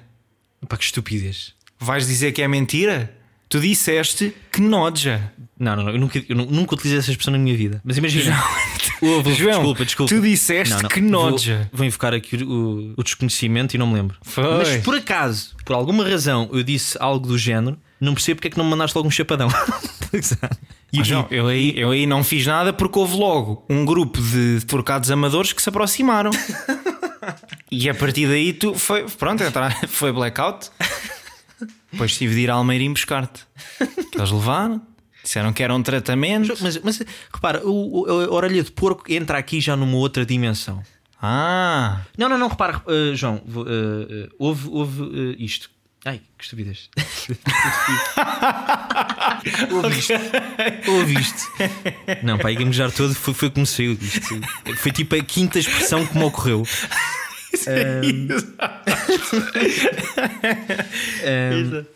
Pá, 0.68 0.76
que 0.78 0.84
estupidez. 0.84 1.54
Vais 1.80 2.06
dizer 2.08 2.32
que 2.32 2.42
é 2.42 2.48
mentira? 2.48 3.16
Tu 3.52 3.60
disseste 3.60 4.34
que 4.50 4.62
noja. 4.62 5.32
Não, 5.60 5.76
não, 5.76 5.84
não, 5.84 5.92
eu 5.92 6.00
nunca, 6.00 6.24
eu 6.28 6.36
nu- 6.36 6.46
nunca 6.50 6.74
utilizei 6.74 7.00
essa 7.00 7.12
expressão 7.12 7.34
na 7.34 7.38
minha 7.38 7.56
vida. 7.56 7.82
Mas 7.84 7.98
imagina. 7.98 8.42
Ouve, 9.02 9.34
João, 9.34 9.52
desculpa, 9.58 9.86
desculpa. 9.86 10.16
tu 10.16 10.22
disseste 10.22 10.88
que 10.88 11.02
noja. 11.02 11.68
Vou, 11.72 11.80
vou 11.80 11.86
invocar 11.86 12.14
aqui 12.14 12.38
o, 12.38 12.94
o- 12.98 13.04
desconhecimento 13.04 13.76
e 13.76 13.78
não 13.78 13.86
me 13.88 13.96
lembro. 13.96 14.18
Foi. 14.22 14.44
Mas 14.58 14.78
por 14.78 14.96
acaso, 14.96 15.54
por 15.66 15.76
alguma 15.76 16.08
razão, 16.08 16.50
eu 16.54 16.64
disse 16.64 16.98
algo 17.00 17.28
do 17.28 17.38
género, 17.38 17.78
não 18.00 18.14
percebo 18.14 18.38
porque 18.38 18.48
é 18.48 18.52
que 18.52 18.58
não 18.58 18.64
me 18.64 18.72
mandaste 18.72 18.98
logo 18.98 19.08
um 19.10 19.12
chapadão. 19.12 19.50
e, 20.94 20.98
Mas 21.00 21.10
não, 21.10 21.28
eu 21.30 21.48
aí, 21.48 21.74
eu 21.78 21.92
aí 21.92 22.06
não 22.08 22.24
fiz 22.24 22.46
nada 22.48 22.72
porque 22.72 22.98
houve 22.98 23.18
logo 23.18 23.66
um 23.70 23.84
grupo 23.84 24.20
de 24.22 24.60
porcados 24.66 25.12
amadores 25.12 25.52
que 25.52 25.62
se 25.62 25.68
aproximaram. 25.68 26.32
e 27.70 27.90
a 27.90 27.94
partir 27.94 28.28
daí 28.28 28.54
tu 28.54 28.74
foi, 28.76 29.04
pronto, 29.10 29.44
foi 29.90 30.12
blackout. 30.14 30.70
Depois 31.92 32.16
tive 32.18 32.36
de 32.36 32.42
ir 32.42 32.52
a 32.52 32.56
Almeirim 32.56 32.94
buscar-te. 32.94 33.42
Que 34.12 34.18
Eles 34.18 34.32
levaram, 34.32 34.82
disseram 35.24 35.52
que 35.54 35.62
era 35.64 35.74
um 35.76 35.84
tratamento. 35.84 36.56
mas, 36.62 36.78
mas 36.82 37.02
repara, 37.34 37.62
o, 37.68 38.02
o- 38.04 38.10
a 38.10 38.34
orelha 38.34 38.64
de 38.64 38.72
porco 38.72 39.04
entra 39.12 39.38
aqui 39.38 39.60
já 39.60 39.76
numa 39.76 39.98
outra 39.98 40.26
dimensão. 40.26 40.82
Ah, 41.22 42.02
Não, 42.18 42.28
não, 42.28 42.38
não, 42.38 42.48
repara, 42.48 42.82
uh, 42.88 43.16
João, 43.16 43.36
uh, 43.46 43.60
uh, 43.60 44.30
houve, 44.40 44.68
houve 44.70 45.36
isto. 45.38 45.70
Ai, 46.04 46.20
que 46.36 46.44
estupidez. 46.46 46.90
houve 49.72 50.00
isto. 50.00 50.14
Houve 50.88 51.14
isto. 51.20 51.52
Não, 52.24 52.38
pá, 52.38 52.52
ia 52.52 52.58
gamejar 52.58 52.92
todo, 52.92 53.14
foi, 53.14 53.34
foi 53.34 53.50
como 53.50 53.66
saiu. 53.66 53.98
Foi 54.78 54.92
tipo 54.92 55.16
a 55.16 55.24
quinta 55.24 55.60
expressão 55.60 56.06
que 56.06 56.18
me 56.18 56.24
ocorreu. 56.24 56.64
Um, 57.68 58.28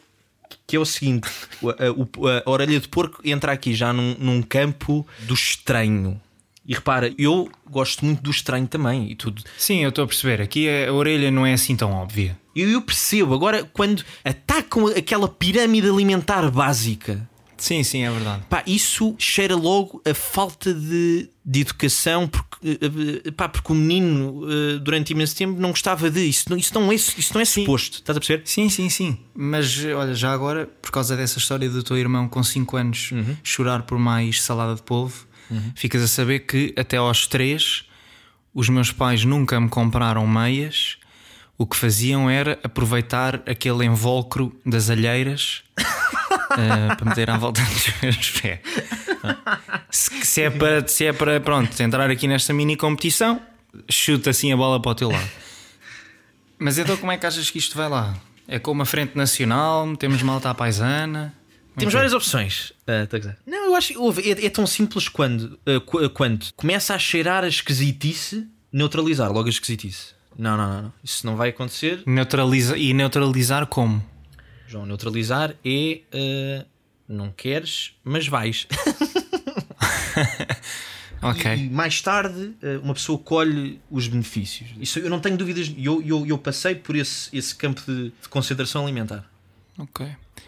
que 0.68 0.76
é 0.76 0.80
o 0.80 0.86
seguinte: 0.86 1.28
o- 1.62 1.70
a, 1.70 1.74
o- 1.96 2.10
a 2.46 2.50
orelha 2.50 2.80
de 2.80 2.88
porco 2.88 3.22
entra 3.24 3.52
aqui 3.52 3.74
já 3.74 3.94
num, 3.94 4.16
num 4.20 4.42
campo 4.42 5.06
do 5.20 5.34
estranho. 5.34 6.20
E 6.68 6.74
repara, 6.74 7.14
eu 7.18 7.50
gosto 7.70 8.04
muito 8.04 8.24
do 8.24 8.32
estranho 8.32 8.66
também 8.68 9.12
e 9.12 9.16
tudo. 9.16 9.44
sim, 9.58 9.84
eu 9.84 9.90
estou 9.90 10.04
a 10.04 10.08
perceber. 10.08 10.42
Aqui 10.42 10.68
a 10.68 10.92
orelha 10.92 11.30
não 11.30 11.46
é 11.46 11.54
assim 11.54 11.76
tão 11.76 11.92
óbvia. 11.92 12.36
Eu, 12.56 12.70
eu 12.70 12.82
percebo, 12.82 13.36
agora 13.36 13.64
quando 13.72 14.04
atacam 14.24 14.88
aquela 14.88 15.28
pirâmide 15.28 15.88
alimentar 15.88 16.50
básica, 16.50 17.30
Sim, 17.58 17.84
sim, 17.84 18.04
é 18.04 18.12
verdade. 18.12 18.44
pá, 18.50 18.64
isso 18.68 19.16
cheira 19.18 19.56
logo 19.56 20.02
a 20.06 20.14
falta 20.14 20.74
de, 20.74 21.30
de 21.46 21.62
educação, 21.62 22.28
porque, 22.28 22.80
eh, 23.26 23.32
pá, 23.32 23.48
porque 23.48 23.72
o 23.72 23.76
menino 23.76 24.42
eh, 24.50 24.80
durante 24.80 25.12
imenso 25.12 25.36
tempo 25.36 25.60
não 25.60 25.70
gostava 25.70 26.10
de 26.10 26.22
isso. 26.22 26.46
Não, 26.50 26.58
isso 26.58 26.74
não 26.74 26.92
é, 26.92 26.96
isso 26.96 27.34
não 27.34 27.42
é 27.42 27.46
suposto, 27.46 28.00
estás 28.00 28.18
a 28.18 28.20
perceber? 28.20 28.44
Sim, 28.46 28.70
sim, 28.70 28.90
sim. 28.90 29.18
Mas 29.34 29.84
olha, 29.86 30.14
já 30.14 30.32
agora, 30.32 30.68
por 30.82 30.92
causa 30.92 31.16
dessa 31.16 31.38
história 31.40 31.70
do 31.70 31.82
teu 31.82 31.98
irmão 31.98 32.28
com 32.28 32.44
5 32.44 32.78
anos 32.78 33.14
chorar 33.44 33.84
por 33.84 33.98
mais 33.98 34.42
salada 34.42 34.76
de 34.76 34.82
polvo, 34.82 35.26
ficas 35.76 36.02
a 36.02 36.08
saber 36.08 36.40
que 36.40 36.74
até 36.78 36.98
aos 36.98 37.28
3 37.28 37.86
os 38.54 38.70
meus 38.70 38.92
pais 38.92 39.26
nunca 39.26 39.60
me 39.60 39.70
compraram 39.70 40.26
meias. 40.26 40.98
O 41.58 41.66
que 41.66 41.76
faziam 41.78 42.30
era 42.30 42.60
aproveitar 42.64 43.42
aquele 43.46 43.86
invólucro 43.86 44.54
das 44.66 44.90
alheiras 44.90 45.64
eh, 46.58 46.96
para 46.96 47.06
meter 47.10 47.30
à 47.30 47.38
volta 47.38 47.62
dos 47.66 48.02
meus 48.02 48.32
pés. 48.32 48.60
Se, 49.90 50.26
se 50.26 50.42
é 50.42 50.50
para, 50.50 50.88
se 50.88 51.06
é 51.06 51.14
para 51.14 51.40
pronto, 51.40 51.80
entrar 51.82 52.10
aqui 52.10 52.28
nesta 52.28 52.54
mini 52.54 52.76
competição, 52.76 53.42
chuta 53.90 54.30
assim 54.30 54.52
a 54.52 54.58
bola 54.58 54.82
para 54.82 54.92
o 54.92 54.96
teu 54.96 55.10
lado. 55.12 55.30
Mas 56.60 56.78
então 56.78 56.96
como 56.98 57.12
é 57.12 57.18
que 57.18 57.26
achas 57.26 57.50
que 57.50 57.58
isto 57.58 57.76
vai 57.78 57.90
lá? 57.90 58.16
É 58.48 58.60
com 58.60 58.72
uma 58.72 58.86
frente 58.86 59.16
nacional, 59.18 59.96
temos 59.98 60.22
malta 60.22 60.50
à 60.50 60.54
paisana. 60.54 61.34
Temos 61.78 61.94
várias 61.94 62.14
opções. 62.14 62.72
Ah, 62.88 63.06
dizer. 63.18 63.38
Não, 63.46 63.66
eu 63.66 63.76
acho 63.76 63.94
que 63.94 64.32
é, 64.32 64.46
é 64.46 64.50
tão 64.50 64.66
simples 64.66 65.10
quando, 65.10 65.60
ah, 65.66 65.80
qu- 65.86 66.10
quando 66.12 66.46
começa 66.56 66.94
a 66.96 67.00
cheirar 67.00 67.44
a 67.44 67.48
esquisitice, 67.50 68.48
neutralizar 68.72 69.30
logo 69.32 69.48
a 69.48 69.50
esquisitice. 69.50 70.14
Não, 70.38 70.56
não, 70.56 70.68
não, 70.70 70.82
não. 70.84 70.94
Isso 71.04 71.26
não 71.26 71.36
vai 71.36 71.50
acontecer. 71.50 72.02
Neutraliza 72.06 72.78
e 72.78 72.94
neutralizar 72.94 73.66
como? 73.68 74.02
João, 74.68 74.86
neutralizar 74.86 75.56
é 75.64 76.02
ah, 76.14 76.66
não 77.08 77.32
queres, 77.32 77.94
mas 78.04 78.28
vais. 78.28 78.68
Ok. 81.22 81.56
E 81.56 81.70
mais 81.70 82.02
tarde 82.02 82.54
ah, 82.62 82.80
uma 82.84 82.94
pessoa 82.94 83.18
colhe 83.18 83.82
os 83.90 84.08
benefícios. 84.08 84.70
Isso 84.80 85.00
eu 85.00 85.10
não 85.10 85.20
tenho 85.20 85.36
dúvidas. 85.36 85.74
Eu, 85.78 86.02
eu, 86.04 86.26
eu 86.26 86.38
passei 86.38 86.76
por 86.76 86.96
esse, 86.96 87.36
esse 87.36 87.56
campo 87.56 87.82
de, 87.86 88.12
de 88.22 88.30
concentração 88.30 88.84
alimentar. 88.84 89.26
Ok. 89.78 90.06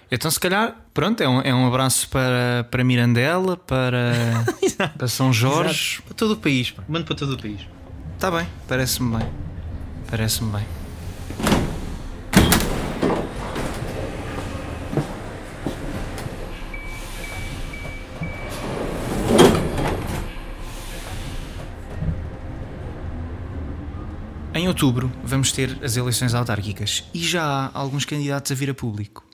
Então, 0.10 0.32
se 0.32 0.40
calhar, 0.40 0.78
pronto, 0.94 1.22
é 1.22 1.28
um, 1.28 1.42
é 1.42 1.54
um 1.54 1.68
abraço 1.68 2.08
para, 2.10 2.66
para 2.70 2.84
Mirandela, 2.84 3.58
para, 3.58 4.46
para 4.98 5.08
São 5.08 5.34
Jorge. 5.34 5.96
Exato. 5.96 6.04
Para 6.04 6.14
todo 6.14 6.32
o 6.32 6.38
país. 6.38 6.72
pá. 6.72 6.84
Mando 6.88 7.06
para 7.06 7.16
todo 7.16 7.34
o 7.34 7.42
país. 7.42 7.60
Está 8.16 8.32
bem, 8.32 8.48
parece-me 8.68 9.18
bem. 9.18 9.28
Parece-me 10.10 10.52
bem. 10.52 10.87
Outubro 24.78 25.12
vamos 25.24 25.52
ter 25.52 25.76
as 25.84 25.98
eleições 25.98 26.36
autárquicas 26.36 27.04
e 27.12 27.18
já 27.18 27.44
há 27.44 27.72
alguns 27.74 28.06
candidatos 28.06 28.52
a 28.52 28.56
vir 28.56 28.70
a 28.70 28.76
público. 28.76 29.26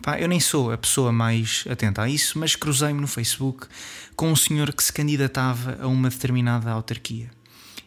Pá, 0.00 0.20
eu 0.20 0.28
nem 0.28 0.38
sou 0.38 0.70
a 0.70 0.78
pessoa 0.78 1.10
mais 1.10 1.64
atenta 1.68 2.02
a 2.02 2.08
isso, 2.08 2.38
mas 2.38 2.54
cruzei-me 2.54 3.00
no 3.00 3.08
Facebook 3.08 3.66
com 4.14 4.30
um 4.30 4.36
senhor 4.36 4.72
que 4.72 4.84
se 4.84 4.92
candidatava 4.92 5.78
a 5.80 5.88
uma 5.88 6.08
determinada 6.08 6.70
autarquia. 6.70 7.28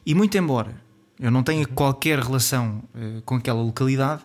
E 0.06 0.14
muito 0.14 0.38
embora 0.38 0.82
eu 1.18 1.32
não 1.32 1.44
tenha 1.44 1.66
qualquer 1.66 2.20
relação 2.20 2.84
eh, 2.94 3.22
com 3.24 3.36
aquela 3.36 3.62
localidade, 3.62 4.24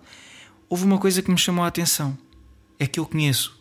houve 0.69 0.85
uma 0.85 0.99
coisa 0.99 1.23
que 1.23 1.31
me 1.31 1.39
chamou 1.39 1.65
a 1.65 1.69
atenção. 1.69 2.19
É 2.81 2.87
que 2.87 2.99
eu 2.99 3.07
conheço. 3.07 3.57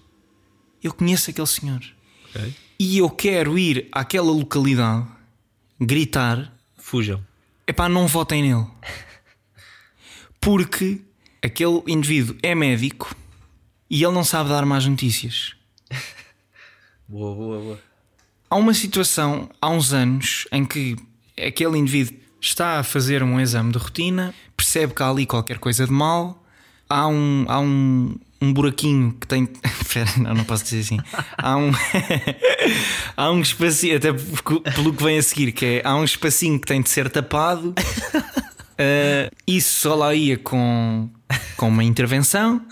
Eu 0.81 0.93
conheço 0.93 1.29
aquele 1.29 1.45
senhor. 1.45 1.81
E 2.79 2.97
eu 2.97 3.09
quero 3.09 3.55
ir 3.59 3.87
àquela 3.91 4.31
localidade 4.31 5.05
gritar: 5.79 6.51
Fujam. 6.75 7.23
epá, 7.67 7.87
não 7.87 8.07
votem 8.07 8.41
nele. 8.41 8.65
Porque 10.41 10.99
aquele 11.41 11.81
indivíduo 11.87 12.35
é 12.41 12.55
médico 12.55 13.15
e 13.89 14.03
ele 14.03 14.13
não 14.13 14.23
sabe 14.23 14.49
dar 14.49 14.65
más 14.65 14.85
notícias. 14.85 15.53
Boa, 17.07 17.35
boa, 17.35 17.59
boa. 17.59 17.79
Há 18.49 18.55
uma 18.55 18.73
situação 18.73 19.49
há 19.61 19.69
uns 19.69 19.91
anos 19.91 20.47
em 20.49 20.63
que 20.63 20.95
aquele 21.37 21.77
indivíduo 21.77 22.17
está 22.39 22.79
a 22.79 22.83
fazer 22.83 23.21
um 23.21 23.37
exame 23.37 23.73
de 23.73 23.77
rotina, 23.77 24.33
percebe 24.55 24.93
que 24.93 25.03
há 25.03 25.09
ali 25.09 25.25
qualquer 25.25 25.59
coisa 25.59 25.85
de 25.85 25.91
mal, 25.91 26.41
há 26.89 27.05
um, 27.05 27.45
há 27.49 27.59
um, 27.59 28.17
um 28.41 28.53
buraquinho 28.53 29.13
que 29.19 29.27
tem. 29.27 29.47
Espera, 29.81 30.09
não, 30.17 30.33
não 30.33 30.43
posso 30.45 30.63
dizer 30.63 30.79
assim. 30.79 30.99
Há 31.37 31.57
um. 31.57 31.71
há 33.17 33.31
um 33.31 33.41
espacinho, 33.41 33.97
até 33.97 34.11
pelo 34.13 34.93
que 34.93 35.03
vem 35.03 35.17
a 35.17 35.23
seguir, 35.23 35.51
que 35.51 35.65
é 35.65 35.81
há 35.83 35.95
um 35.95 36.03
espacinho 36.03 36.59
que 36.59 36.67
tem 36.67 36.81
de 36.81 36.89
ser 36.89 37.09
tapado. 37.09 37.73
Uh, 38.81 39.35
isso 39.45 39.81
só 39.81 39.95
lá 39.95 40.13
ia 40.15 40.37
com, 40.37 41.09
com 41.57 41.67
uma 41.69 41.83
intervenção. 41.83 42.65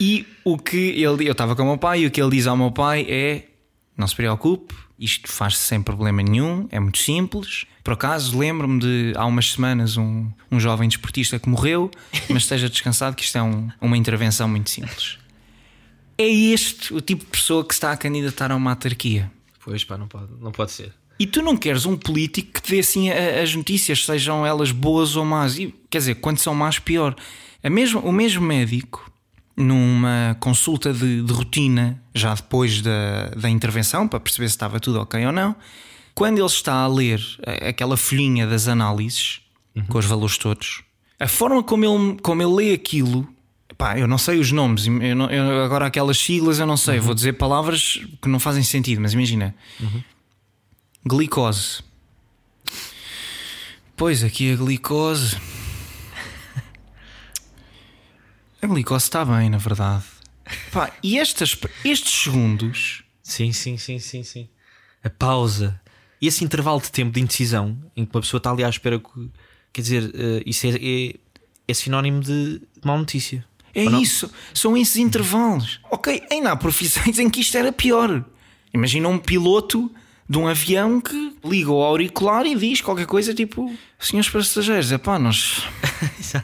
E 0.00 0.26
o 0.44 0.58
que 0.58 0.76
ele. 0.76 1.26
Eu 1.28 1.32
estava 1.32 1.54
com 1.54 1.62
o 1.62 1.66
meu 1.66 1.78
pai 1.78 2.00
e 2.02 2.06
o 2.06 2.10
que 2.10 2.20
ele 2.20 2.30
diz 2.30 2.46
ao 2.46 2.56
meu 2.56 2.70
pai 2.70 3.06
é: 3.08 3.48
não 3.96 4.06
se 4.06 4.14
preocupe, 4.16 4.74
isto 4.98 5.28
faz-se 5.30 5.62
sem 5.62 5.82
problema 5.82 6.22
nenhum, 6.22 6.66
é 6.70 6.80
muito 6.80 6.98
simples. 6.98 7.66
Por 7.84 7.94
acaso, 7.94 8.38
lembro-me 8.38 8.78
de 8.80 9.12
há 9.16 9.24
umas 9.26 9.52
semanas 9.52 9.96
um, 9.96 10.30
um 10.50 10.60
jovem 10.60 10.88
desportista 10.88 11.38
que 11.38 11.48
morreu, 11.48 11.90
mas 12.28 12.44
esteja 12.44 12.68
descansado 12.68 13.16
que 13.16 13.24
isto 13.24 13.36
é 13.36 13.42
um- 13.42 13.68
uma 13.80 13.96
intervenção 13.96 14.48
muito 14.48 14.70
simples. 14.70 15.18
É 16.16 16.26
este 16.28 16.94
o 16.94 17.00
tipo 17.00 17.24
de 17.24 17.30
pessoa 17.30 17.64
que 17.66 17.74
está 17.74 17.90
a 17.90 17.96
candidatar 17.96 18.52
a 18.52 18.56
uma 18.56 18.70
autarquia. 18.70 19.30
Pois 19.64 19.82
pá, 19.84 19.96
não 19.98 20.06
pode, 20.06 20.28
não 20.40 20.52
pode 20.52 20.70
ser. 20.72 20.92
E 21.22 21.26
tu 21.26 21.40
não 21.42 21.56
queres 21.56 21.86
um 21.86 21.96
político 21.96 22.52
que 22.54 22.62
te 22.62 22.72
dê 22.72 22.80
assim 22.80 23.10
as 23.10 23.54
notícias, 23.54 24.04
sejam 24.04 24.44
elas 24.44 24.72
boas 24.72 25.14
ou 25.16 25.24
más. 25.24 25.58
E, 25.58 25.72
quer 25.90 25.98
dizer, 25.98 26.14
quando 26.16 26.38
são 26.38 26.54
más, 26.54 26.78
pior. 26.78 27.14
A 27.62 27.70
mesmo, 27.70 28.00
o 28.00 28.10
mesmo 28.12 28.42
médico, 28.44 29.10
numa 29.56 30.36
consulta 30.40 30.92
de, 30.92 31.22
de 31.22 31.32
rotina, 31.32 32.02
já 32.14 32.34
depois 32.34 32.80
da, 32.82 33.28
da 33.36 33.48
intervenção, 33.48 34.08
para 34.08 34.18
perceber 34.20 34.48
se 34.48 34.54
estava 34.54 34.80
tudo 34.80 35.00
ok 35.00 35.24
ou 35.26 35.32
não, 35.32 35.54
quando 36.14 36.38
ele 36.38 36.46
está 36.46 36.74
a 36.74 36.88
ler 36.88 37.20
aquela 37.68 37.96
folhinha 37.96 38.46
das 38.46 38.66
análises, 38.68 39.40
com 39.88 39.98
os 39.98 40.04
valores 40.06 40.36
todos, 40.36 40.82
a 41.20 41.28
forma 41.28 41.62
como 41.62 41.84
ele, 41.84 42.18
como 42.20 42.42
ele 42.42 42.52
lê 42.52 42.72
aquilo. 42.74 43.28
Pá, 43.78 43.98
eu 43.98 44.06
não 44.06 44.18
sei 44.18 44.38
os 44.38 44.52
nomes, 44.52 44.86
eu 44.86 45.16
não- 45.16 45.30
eu- 45.30 45.64
agora 45.64 45.86
aquelas 45.86 46.18
siglas 46.18 46.58
eu 46.58 46.66
não 46.66 46.76
sei, 46.76 46.98
vou 47.00 47.14
dizer 47.14 47.32
palavras 47.34 47.98
que 48.20 48.28
não 48.28 48.38
fazem 48.38 48.62
sentido, 48.62 49.00
mas 49.00 49.12
imagina, 49.14 49.54
Glicose. 51.04 51.82
Pois 53.96 54.22
aqui 54.22 54.52
a 54.52 54.56
glicose. 54.56 55.36
A 58.62 58.66
glicose 58.68 59.04
está 59.04 59.24
bem, 59.24 59.50
na 59.50 59.58
verdade. 59.58 60.04
Pá, 60.70 60.92
e 61.02 61.18
estas, 61.18 61.58
estes 61.84 62.22
segundos. 62.22 63.02
Sim, 63.20 63.52
sim, 63.52 63.76
sim, 63.76 63.98
sim, 63.98 64.22
sim. 64.22 64.48
A 65.02 65.10
pausa. 65.10 65.80
E 66.20 66.28
esse 66.28 66.44
intervalo 66.44 66.80
de 66.80 66.92
tempo 66.92 67.10
de 67.12 67.20
indecisão 67.20 67.76
em 67.96 68.04
que 68.04 68.14
uma 68.14 68.20
pessoa 68.20 68.38
está 68.38 68.52
ali 68.52 68.62
à 68.62 68.68
espera 68.68 69.00
que. 69.00 69.30
Quer 69.72 69.82
dizer, 69.82 70.12
eh, 70.14 70.42
isso 70.46 70.66
é, 70.66 70.70
é, 70.70 71.14
é 71.66 71.74
sinónimo 71.74 72.20
de 72.20 72.62
má 72.84 72.96
notícia. 72.96 73.44
É 73.74 73.82
isso, 73.84 74.30
são 74.54 74.76
esses 74.76 74.96
intervalos. 74.96 75.80
Ok, 75.90 76.22
ainda 76.30 76.52
há 76.52 76.56
profissões 76.56 77.18
em 77.18 77.28
que 77.28 77.40
isto 77.40 77.56
era 77.56 77.72
pior. 77.72 78.24
Imagina 78.72 79.08
um 79.08 79.18
piloto 79.18 79.90
de 80.32 80.38
um 80.38 80.48
avião 80.48 80.98
que 80.98 81.36
liga 81.44 81.70
o 81.70 81.82
auricular 81.82 82.46
e 82.46 82.54
diz 82.56 82.80
qualquer 82.80 83.04
coisa 83.04 83.34
tipo: 83.34 83.70
Senhores 83.98 84.30
passageiros, 84.30 84.90
é 84.90 84.96
pá, 84.96 85.18
nós. 85.18 85.62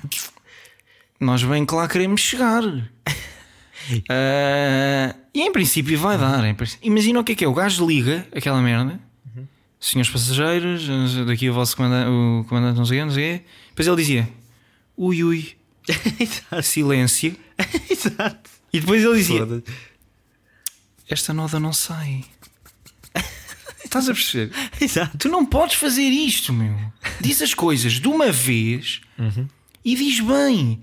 Nós 1.18 1.42
bem 1.42 1.64
que 1.66 1.74
lá 1.74 1.88
queremos 1.88 2.20
chegar. 2.20 2.62
Ah, 4.06 5.16
e 5.32 5.40
em 5.40 5.50
princípio 5.50 5.98
vai 5.98 6.18
dar. 6.18 6.54
princípio. 6.54 6.86
Imagina 6.86 7.20
o 7.20 7.24
que 7.24 7.32
é 7.32 7.34
que 7.34 7.42
é: 7.42 7.48
o 7.48 7.54
gajo 7.54 7.86
liga 7.86 8.28
aquela 8.36 8.60
merda, 8.60 9.00
senhores 9.80 10.12
passageiros, 10.12 10.86
daqui 11.24 11.48
o 11.48 11.54
vosso 11.54 11.74
comandante, 11.74 12.10
o 12.10 12.44
comandante 12.46 12.76
não 12.76 12.84
sei 12.84 13.02
não 13.02 13.10
sei. 13.10 13.46
Depois 13.70 13.88
ele 13.88 13.96
dizia: 13.96 14.28
ui, 14.94 15.24
ui, 15.24 15.56
silêncio. 16.62 17.34
Exato. 17.88 18.50
E 18.70 18.80
depois 18.80 19.02
ele 19.02 19.16
dizia. 19.16 19.46
Esta 21.08 21.32
noda 21.32 21.58
não 21.58 21.72
sai. 21.72 22.26
Estás 23.88 24.08
a 24.08 24.12
perceber? 24.12 24.52
Exato. 24.80 25.16
Tu 25.18 25.28
não 25.28 25.44
podes 25.46 25.76
fazer 25.76 26.02
isto, 26.08 26.52
meu. 26.52 26.76
Diz 27.20 27.40
as 27.42 27.54
coisas 27.54 27.94
de 27.94 28.06
uma 28.06 28.30
vez 28.30 29.00
e 29.84 29.94
diz 29.96 30.20
bem. 30.20 30.80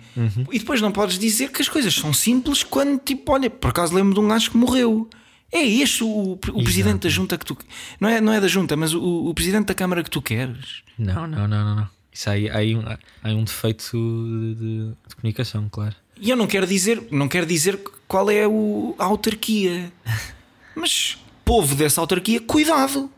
E 0.52 0.60
depois 0.60 0.82
não 0.82 0.92
podes 0.92 1.20
dizer 1.20 1.52
que 1.52 1.62
as 1.62 1.70
coisas 1.70 1.94
são 1.94 2.12
simples 2.14 2.64
quando, 2.64 3.00
tipo, 3.00 3.32
olha, 3.32 3.50
por 3.50 3.70
acaso 3.70 3.94
lembro 3.94 4.14
de 4.14 4.20
um 4.20 4.28
gajo 4.28 4.50
que 4.52 4.58
morreu. 4.58 5.08
É 5.52 5.64
este 5.64 6.04
o, 6.04 6.32
o 6.34 6.64
presidente 6.64 7.02
da 7.04 7.10
junta 7.10 7.38
que 7.38 7.46
tu. 7.46 7.56
Não 8.00 8.10
é, 8.10 8.20
não 8.20 8.34
é 8.34 8.42
da 8.42 8.48
junta, 8.48 8.76
mas 8.76 8.94
o, 8.94 9.02
o 9.30 9.34
presidente 9.34 9.68
da 9.68 9.74
Câmara 9.76 10.04
que 10.04 10.10
tu 10.10 10.22
queres. 10.22 10.82
Não, 10.98 11.28
não, 11.28 11.48
não, 11.48 11.64
não. 11.64 11.76
não. 11.76 11.90
Isso 12.12 12.30
aí, 12.30 12.50
há 12.50 12.58
aí 12.58 12.76
um, 12.76 12.82
aí 13.24 13.34
um 13.36 13.44
defeito 13.44 13.92
de, 13.92 14.56
de- 14.56 14.94
de 15.10 15.16
comunicação, 15.18 15.68
claro. 15.70 15.96
E 16.20 16.30
eu 16.30 16.36
não 16.38 16.48
quero 16.48 16.66
dizer, 16.66 17.04
não 17.12 17.28
quero 17.28 17.46
dizer 17.46 17.78
qual 18.08 18.30
é 18.32 18.48
o, 18.48 18.96
a 18.98 19.04
autarquia. 19.06 19.92
Mas, 20.76 21.18
povo 21.46 21.76
dessa 21.76 22.02
autarquia, 22.02 22.42
cuidado. 22.42 23.10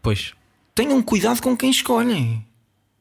Pois. 0.00 0.32
Tenham 0.74 1.02
cuidado 1.02 1.42
com 1.42 1.56
quem 1.56 1.70
escolhem. 1.70 2.44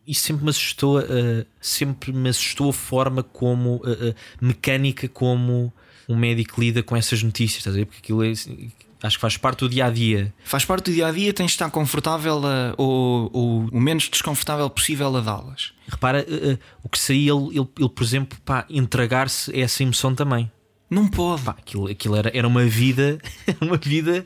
Isso 0.06 0.22
sempre 0.24 0.44
me 0.44 0.50
assustou, 0.50 1.00
uh, 1.00 1.46
sempre 1.62 2.12
me 2.12 2.28
assustou 2.28 2.70
a 2.70 2.74
forma 2.74 3.24
como 3.24 3.76
uh, 3.76 4.10
uh, 4.10 4.16
mecânica 4.42 5.08
como 5.08 5.72
um 6.10 6.18
médico 6.18 6.60
lida 6.60 6.84
com 6.84 6.96
essas 6.96 7.24
notícias, 7.24 7.60
estás 7.60 7.76
a 7.76 7.80
ver? 7.80 7.86
Porque 7.86 8.00
aquilo 8.00 8.22
é, 8.24 8.32
acho 8.32 9.18
que 9.18 9.22
faz 9.22 9.38
parte 9.38 9.60
do 9.60 9.70
dia 9.70 9.86
a 9.86 9.90
dia. 9.90 10.34
Faz 10.44 10.66
parte 10.66 10.92
do 10.92 10.94
dia 10.94 11.08
a 11.08 11.12
dia, 11.12 11.32
tens 11.34 11.46
de 11.48 11.52
estar 11.54 11.70
confortável 11.72 12.42
a- 12.46 12.74
ou, 12.78 13.30
ou 13.32 13.70
o 13.72 13.80
menos 13.80 14.10
desconfortável 14.10 14.70
possível 14.70 15.16
a 15.16 15.22
dá-las. 15.22 15.72
Repara 15.88 16.26
uh, 16.28 16.52
uh, 16.54 16.60
o 16.84 16.90
que 16.90 17.00
seria 17.00 17.32
ele, 17.32 17.58
ele, 17.60 17.68
ele, 17.80 17.90
por 17.90 18.04
exemplo, 18.04 18.38
pá, 18.44 18.66
entregar-se 18.70 19.52
a 19.56 19.60
essa 19.64 19.84
emoção 19.84 20.14
também. 20.14 20.52
Não 20.90 21.08
pode. 21.08 21.44
Pá, 21.44 21.52
aquilo, 21.58 21.88
aquilo 21.88 22.18
era, 22.18 22.30
era 22.38 22.46
uma 22.48 22.66
vida, 22.66 23.18
uma 23.62 23.78
vida. 23.78 24.26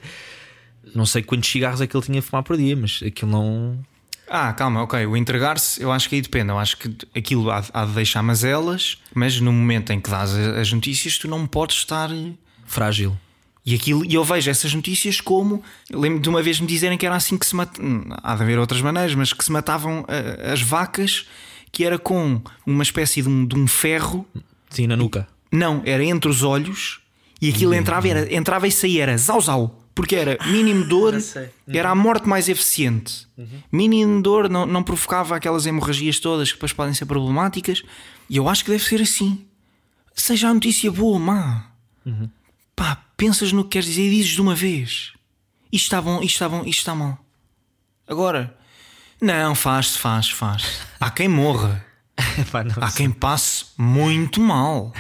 Não 0.93 1.05
sei 1.05 1.21
quantos 1.21 1.49
cigarros 1.49 1.81
é 1.81 1.87
que 1.87 1.95
ele 1.95 2.05
tinha 2.05 2.19
a 2.19 2.21
fumar 2.21 2.43
por 2.43 2.57
dia, 2.57 2.75
mas 2.75 3.01
aquilo 3.05 3.31
não. 3.31 3.79
Ah, 4.29 4.51
calma, 4.53 4.83
ok. 4.83 5.05
O 5.05 5.15
entregar-se, 5.15 5.81
eu 5.81 5.91
acho 5.91 6.09
que 6.09 6.15
aí 6.15 6.21
depende. 6.21 6.49
Eu 6.49 6.59
acho 6.59 6.77
que 6.77 6.95
aquilo 7.15 7.49
há, 7.49 7.63
há 7.73 7.85
de 7.85 7.91
deixar 7.93 8.21
mazelas, 8.21 8.97
mas 9.13 9.39
no 9.39 9.51
momento 9.51 9.91
em 9.91 9.99
que 9.99 10.09
dás 10.09 10.33
as 10.33 10.71
notícias, 10.71 11.17
tu 11.17 11.27
não 11.27 11.47
podes 11.47 11.77
estar. 11.77 12.09
Frágil. 12.65 13.17
E, 13.65 13.75
aquilo, 13.75 14.05
e 14.05 14.13
eu 14.13 14.23
vejo 14.23 14.49
essas 14.49 14.73
notícias 14.73 15.19
como. 15.21 15.61
Lembro 15.91 16.19
de 16.19 16.29
uma 16.29 16.41
vez 16.41 16.59
me 16.59 16.67
dizerem 16.67 16.97
que 16.97 17.05
era 17.05 17.15
assim 17.15 17.37
que 17.37 17.45
se 17.45 17.55
matavam. 17.55 18.05
Há 18.23 18.35
de 18.35 18.43
haver 18.43 18.59
outras 18.59 18.81
maneiras, 18.81 19.15
mas 19.15 19.33
que 19.33 19.43
se 19.43 19.51
matavam 19.51 20.05
ah, 20.07 20.51
as 20.53 20.61
vacas, 20.61 21.25
que 21.71 21.83
era 21.83 21.97
com 21.97 22.41
uma 22.65 22.83
espécie 22.83 23.21
de 23.21 23.29
um, 23.29 23.45
de 23.45 23.55
um 23.55 23.67
ferro. 23.67 24.25
Sim, 24.69 24.87
na 24.87 24.95
nuca. 24.95 25.27
Não, 25.51 25.81
era 25.85 26.03
entre 26.03 26.29
os 26.29 26.43
olhos 26.43 26.99
e 27.41 27.49
aquilo 27.49 27.73
entrava, 27.73 28.07
era, 28.07 28.33
entrava 28.33 28.67
e 28.67 28.71
saía, 28.71 29.03
era 29.03 29.17
zau 29.17 29.39
zau. 29.39 29.83
Porque 29.97 30.15
era 30.15 30.37
mínimo 30.45 30.85
dor, 30.85 31.19
sei. 31.19 31.49
era 31.67 31.89
a 31.89 31.95
morte 31.95 32.29
mais 32.29 32.47
eficiente. 32.47 33.27
Mínimo 33.71 34.21
dor 34.21 34.47
não, 34.47 34.63
não 34.63 34.83
provocava 34.83 35.35
aquelas 35.35 35.65
hemorragias 35.65 36.19
todas 36.19 36.49
que 36.49 36.55
depois 36.57 36.71
podem 36.71 36.93
ser 36.93 37.07
problemáticas. 37.07 37.81
E 38.29 38.37
eu 38.37 38.47
acho 38.47 38.63
que 38.63 38.69
deve 38.69 38.83
ser 38.83 39.01
assim. 39.01 39.43
Seja 40.13 40.49
a 40.49 40.53
notícia 40.53 40.91
boa 40.91 41.13
ou 41.13 41.19
má, 41.19 41.71
pá, 42.75 43.03
pensas 43.17 43.51
no 43.51 43.63
que 43.63 43.71
queres 43.71 43.87
dizer 43.87 44.03
e 44.03 44.11
dizes 44.11 44.31
de 44.33 44.41
uma 44.41 44.53
vez: 44.53 45.13
isto 45.71 45.85
está 45.85 45.99
bom, 45.99 46.17
isto 46.21 46.33
está 46.35 46.47
bom, 46.47 46.59
isto 46.59 46.79
está 46.79 46.93
mal. 46.93 47.17
Agora, 48.07 48.55
não, 49.19 49.55
faz-se, 49.55 49.97
faz, 49.97 50.29
faz. 50.29 50.79
Há 50.99 51.09
quem 51.09 51.27
morra. 51.27 51.83
Pá, 52.51 52.63
Há 52.81 52.89
sei. 52.89 52.97
quem 53.07 53.11
passe 53.11 53.65
muito 53.77 54.39
mal. 54.39 54.93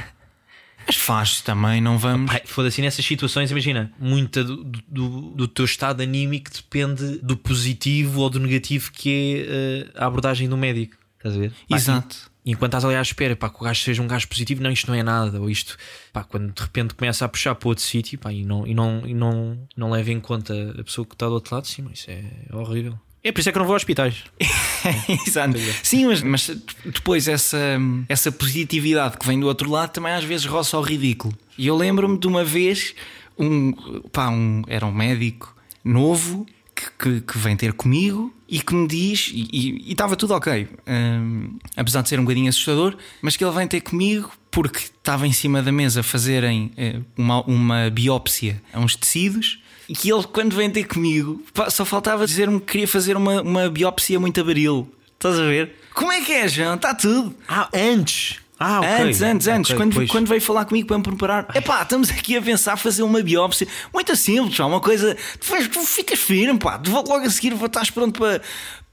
Mas 0.87 0.95
faz 0.95 1.41
também, 1.41 1.81
não 1.81 1.97
vamos. 1.97 2.31
Foda-se, 2.45 2.81
nessas 2.81 3.05
situações, 3.05 3.51
imagina, 3.51 3.91
muita 3.99 4.41
do, 4.41 4.63
do, 4.63 5.19
do 5.31 5.47
teu 5.47 5.65
estado 5.65 6.01
anímico 6.01 6.49
depende 6.49 7.17
do 7.17 7.35
positivo 7.35 8.21
ou 8.21 8.29
do 8.29 8.39
negativo 8.39 8.91
que 8.93 9.09
é 9.09 9.97
eh, 9.97 10.01
a 10.01 10.05
abordagem 10.05 10.47
do 10.47 10.55
médico. 10.55 10.95
Estás 11.17 11.35
a 11.35 11.39
ver? 11.39 11.51
Pá, 11.67 11.75
Exato. 11.75 12.31
e 12.45 12.51
enquanto 12.51 12.69
estás 12.69 12.85
ali 12.85 12.95
à 12.95 13.01
espera, 13.01 13.35
pá, 13.35 13.49
que 13.49 13.57
o 13.57 13.63
gajo 13.63 13.81
seja 13.81 14.01
um 14.01 14.07
gajo 14.07 14.27
positivo, 14.29 14.63
não, 14.63 14.71
isto 14.71 14.87
não 14.87 14.95
é 14.95 15.03
nada, 15.03 15.41
ou 15.41 15.49
isto, 15.49 15.77
pá, 16.13 16.23
quando 16.23 16.53
de 16.53 16.61
repente 16.61 16.93
começa 16.93 17.25
a 17.25 17.27
puxar 17.27 17.53
para 17.55 17.67
outro 17.67 17.83
sítio, 17.83 18.17
pá, 18.17 18.31
e 18.31 18.45
não, 18.45 18.65
e 18.65 18.73
não, 18.73 19.05
e 19.05 19.13
não, 19.13 19.59
não 19.75 19.89
leva 19.89 20.11
em 20.11 20.21
conta 20.21 20.53
a 20.79 20.83
pessoa 20.83 21.05
que 21.05 21.15
está 21.15 21.27
do 21.27 21.33
outro 21.33 21.53
lado, 21.53 21.67
sim, 21.67 21.81
mas 21.81 21.99
isso 21.99 22.11
é 22.11 22.23
horrível. 22.53 22.97
É 23.27 23.31
por 23.33 23.41
isso 23.41 23.49
é 23.49 23.51
que 23.51 23.57
eu 23.57 23.59
não 23.59 23.67
vou 23.67 23.73
a 23.73 23.75
hospitais. 23.75 24.23
Exato. 25.27 25.57
Sim, 25.83 26.05
mas, 26.05 26.23
mas 26.23 26.49
depois 26.85 27.27
essa, 27.27 27.77
essa 28.07 28.31
positividade 28.31 29.17
que 29.17 29.27
vem 29.27 29.37
do 29.37 29.47
outro 29.47 29.69
lado 29.69 29.91
também 29.91 30.13
às 30.13 30.23
vezes 30.23 30.45
roça 30.45 30.77
ao 30.77 30.81
ridículo. 30.81 31.37
E 31.57 31.67
eu 31.67 31.75
lembro-me 31.75 32.17
de 32.17 32.25
uma 32.25 32.45
vez, 32.45 32.95
um, 33.37 33.73
pá, 34.13 34.29
um, 34.29 34.61
era 34.65 34.85
um 34.85 34.93
médico 34.93 35.53
novo 35.83 36.45
que, 36.73 36.85
que, 36.97 37.21
que 37.21 37.37
vem 37.37 37.57
ter 37.57 37.73
comigo 37.73 38.33
e 38.47 38.61
que 38.61 38.73
me 38.73 38.87
diz, 38.87 39.29
e 39.33 39.91
estava 39.91 40.15
tudo 40.15 40.33
ok, 40.33 40.69
hum, 40.87 41.57
apesar 41.75 42.01
de 42.03 42.07
ser 42.07 42.21
um 42.21 42.23
bocadinho 42.23 42.47
assustador, 42.47 42.95
mas 43.21 43.35
que 43.35 43.43
ele 43.43 43.51
vem 43.53 43.67
ter 43.67 43.81
comigo 43.81 44.31
porque 44.49 44.79
estava 44.79 45.27
em 45.27 45.33
cima 45.33 45.61
da 45.61 45.71
mesa 45.71 45.99
a 45.99 46.03
fazerem 46.03 46.71
eh, 46.77 47.01
uma, 47.17 47.41
uma 47.41 47.89
biópsia 47.89 48.61
a 48.71 48.79
uns 48.79 48.95
tecidos. 48.95 49.59
Que 49.87 50.11
ele, 50.11 50.23
quando 50.23 50.55
vem 50.55 50.69
ter 50.69 50.83
comigo, 50.85 51.41
pá, 51.53 51.69
só 51.69 51.85
faltava 51.85 52.25
dizer-me 52.25 52.59
que 52.59 52.65
queria 52.65 52.87
fazer 52.87 53.15
uma, 53.15 53.41
uma 53.41 53.69
biópsia 53.69 54.19
muito 54.19 54.39
abril. 54.41 54.91
Estás 55.13 55.39
a 55.39 55.43
ver? 55.43 55.75
Como 55.93 56.11
é 56.11 56.21
que 56.21 56.33
é, 56.33 56.47
João? 56.47 56.75
Está 56.75 56.93
tudo. 56.93 57.35
Ah, 57.47 57.69
antes! 57.73 58.39
Ah, 58.59 58.79
ok. 58.79 58.89
Antes, 58.89 59.21
antes, 59.21 59.47
antes. 59.47 59.71
Ok, 59.71 59.77
quando, 59.77 59.93
pois. 59.93 60.09
quando 60.11 60.27
veio 60.27 60.41
falar 60.41 60.65
comigo 60.65 60.87
para 60.87 60.97
me 60.97 61.03
preparar, 61.03 61.47
epá, 61.55 61.83
estamos 61.83 62.09
aqui 62.09 62.35
a 62.35 62.41
pensar 62.41 62.75
fazer 62.75 63.03
uma 63.03 63.21
biópsia. 63.21 63.67
Muito 63.93 64.15
simples, 64.15 64.57
uma 64.59 64.79
coisa. 64.79 65.15
Tu, 65.39 65.45
faz- 65.45 65.67
tu 65.67 65.79
ficas 65.81 66.19
firme, 66.19 66.57
pá. 66.57 66.77
Tu 66.79 66.91
logo 66.91 67.17
a 67.17 67.29
seguir 67.29 67.53
estás 67.53 67.89
pronto 67.91 68.19
para, 68.19 68.41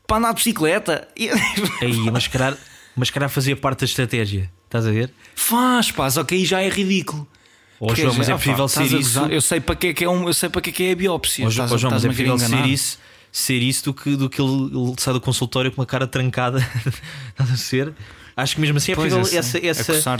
para 0.06 0.16
andar 0.18 0.30
de 0.30 0.36
bicicleta. 0.36 1.08
Aí, 1.80 1.96
mas 2.12 2.28
calhar, 2.28 2.56
mas 2.94 3.10
calhar 3.10 3.30
fazia 3.30 3.56
parte 3.56 3.80
da 3.80 3.84
estratégia. 3.86 4.50
Estás 4.66 4.86
a 4.86 4.90
ver? 4.90 5.10
Faz, 5.34 5.90
pá, 5.90 6.10
só 6.10 6.24
que 6.24 6.34
aí 6.34 6.44
já 6.44 6.60
é 6.60 6.68
ridículo. 6.68 7.26
Porque, 7.78 8.02
João, 8.02 8.14
mas 8.16 8.28
é 8.28 8.32
ah, 8.32 8.36
possível 8.36 8.68
ser 8.68 8.84
isso. 8.84 9.18
Eu 9.26 9.40
sei 9.40 9.60
para 9.60 9.74
que 9.76 9.86
é 9.88 9.94
que 9.94 10.04
é, 10.04 10.08
um, 10.08 10.26
eu 10.28 10.34
sei 10.34 10.48
para 10.48 10.60
que 10.60 10.70
é, 10.70 10.72
que 10.72 10.82
é 10.84 10.92
a 10.92 10.96
biópsia. 10.96 11.46
Ó 11.46 11.50
João, 11.50 11.66
Estás- 11.66 11.82
mas 11.82 12.04
é 12.04 12.08
possível 12.08 12.38
ser 12.38 12.66
isso, 12.66 12.98
ser 13.32 13.62
isso 13.62 13.84
do 13.86 13.94
que, 13.94 14.16
do 14.16 14.30
que 14.30 14.40
ele, 14.40 14.50
ele 14.72 14.94
sai 14.98 15.12
do 15.12 15.20
consultório 15.20 15.70
com 15.72 15.80
uma 15.80 15.86
cara 15.86 16.06
trancada. 16.06 16.58
A 17.38 17.44
ser? 17.56 17.92
Acho 18.36 18.54
que 18.54 18.60
mesmo 18.60 18.78
assim 18.78 18.92
é 18.92 18.94
Pois, 18.94 19.12
possível 19.12 19.42
sei. 19.42 19.68
essa, 19.68 19.92
essa, 19.92 20.18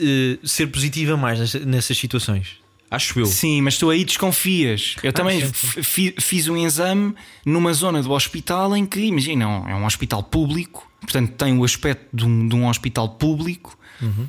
eh, 0.00 0.38
ser 0.44 0.66
positiva 0.68 1.16
mais 1.16 1.38
nessa- 1.40 1.60
nessas 1.60 1.96
situações. 1.96 2.56
Acho 2.90 3.18
eu. 3.18 3.26
Sim, 3.26 3.62
mas 3.62 3.76
tu 3.78 3.90
aí 3.90 4.04
desconfias. 4.04 4.94
Eu 5.02 5.12
também 5.12 5.40
f- 5.42 5.82
fi- 5.82 6.14
fiz 6.20 6.46
um 6.46 6.56
exame 6.56 7.14
numa 7.44 7.72
zona 7.72 8.00
do 8.02 8.12
hospital 8.12 8.76
em 8.76 8.86
que, 8.86 9.00
imagina, 9.00 9.44
é 9.44 9.74
um 9.74 9.84
hospital 9.84 10.22
público, 10.22 10.88
portanto 11.00 11.32
tem 11.32 11.58
o 11.58 11.64
aspecto 11.64 12.06
de 12.16 12.24
um, 12.24 12.48
de 12.48 12.54
um 12.54 12.68
hospital 12.68 13.08
público, 13.08 13.76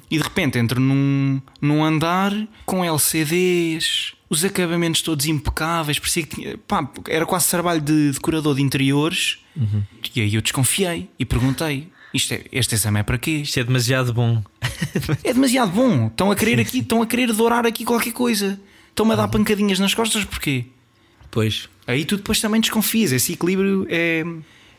e 0.10 0.18
de 0.18 0.24
repente 0.24 0.58
entro 0.58 0.80
num, 0.80 1.42
num 1.62 1.84
andar 1.84 2.32
com 2.66 2.84
LCDs, 2.84 4.14
os 4.30 4.44
acabamentos 4.44 5.02
todos 5.02 5.26
impecáveis, 5.26 6.00
parecia 6.00 6.24
que 6.24 6.36
tinha, 6.36 6.58
pá, 6.58 6.90
era 7.08 7.26
quase 7.26 7.50
trabalho 7.50 7.82
de 7.82 8.12
decorador 8.12 8.56
de 8.56 8.62
interiores. 8.62 9.40
E 10.16 10.22
aí 10.22 10.36
eu 10.36 10.42
desconfiei 10.42 11.10
e 11.18 11.26
perguntei: 11.26 11.90
isto 12.14 12.34
é, 12.34 12.44
este 12.52 12.76
exame 12.76 13.00
é 13.00 13.04
para 13.04 13.18
quê? 13.18 13.32
Isto 13.32 13.60
é 13.60 13.64
demasiado 13.64 14.14
bom. 14.14 14.44
É 15.24 15.34
demasiado 15.34 15.72
bom. 15.72 16.08
Estão 16.08 16.30
a 16.32 16.36
querer 16.36 16.60
aqui, 16.60 16.80
estão 16.80 17.02
a 17.02 17.08
querer 17.08 17.34
dourar 17.34 17.66
aqui 17.66 17.84
qualquer 17.84 18.14
coisa. 18.14 18.60
Estão-me 18.90 19.14
a 19.14 19.16
dar 19.16 19.28
pancadinhas 19.28 19.80
nas 19.80 19.94
costas 19.94 20.24
porquê? 20.24 20.66
Pois. 21.32 21.68
Aí 21.86 22.06
tu 22.06 22.18
depois 22.18 22.40
também 22.40 22.62
desconfias. 22.62 23.12
Esse 23.12 23.34
equilíbrio 23.34 23.88
é, 23.90 24.24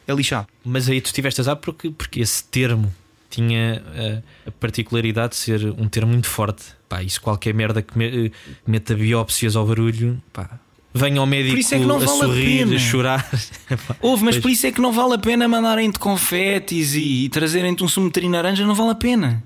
é 0.06 0.12
lixado. 0.12 0.46
Mas 0.64 0.88
aí 0.88 1.00
tu 1.00 1.12
tiveste 1.12 1.40
azar 1.40 1.56
porque, 1.56 1.90
porque 1.90 2.20
esse 2.20 2.44
termo 2.44 2.92
tinha 3.30 3.82
eh, 3.94 4.22
particularidade 4.60 5.30
de 5.30 5.36
ser 5.36 5.64
um 5.78 5.88
termo 5.88 6.12
muito 6.12 6.28
forte. 6.28 6.64
Pá, 6.88 7.02
isso 7.02 7.20
qualquer 7.20 7.52
merda 7.54 7.82
que 7.82 7.96
me- 7.96 8.26
eh, 8.26 8.30
meta 8.66 8.94
biópsias 8.94 9.56
ao 9.56 9.66
barulho, 9.66 10.22
pá. 10.32 10.58
Venha 10.94 11.20
ao 11.20 11.26
médico 11.26 11.54
Por 11.54 11.60
isso 11.60 11.74
é 11.74 11.78
que 11.78 11.84
não 11.84 11.96
a 11.96 11.98
vale 11.98 12.10
a 12.10 12.14
sorrir, 12.26 12.58
pena. 12.64 12.76
a 12.76 12.78
chorar. 12.78 13.30
Houve, 14.00 14.24
mas 14.24 14.34
pois. 14.36 14.42
por 14.42 14.50
isso 14.50 14.66
é 14.66 14.72
que 14.72 14.80
não 14.80 14.90
vale 14.90 15.14
a 15.14 15.18
pena 15.18 15.46
mandarem-te 15.46 15.98
confetes 15.98 16.94
e, 16.94 17.24
e 17.24 17.28
trazerem-te 17.28 17.84
um 17.84 17.88
sumo 17.88 18.10
de 18.10 18.20
laranja, 18.28 18.66
não 18.66 18.74
vale 18.74 18.90
a 18.90 18.94
pena. 18.94 19.42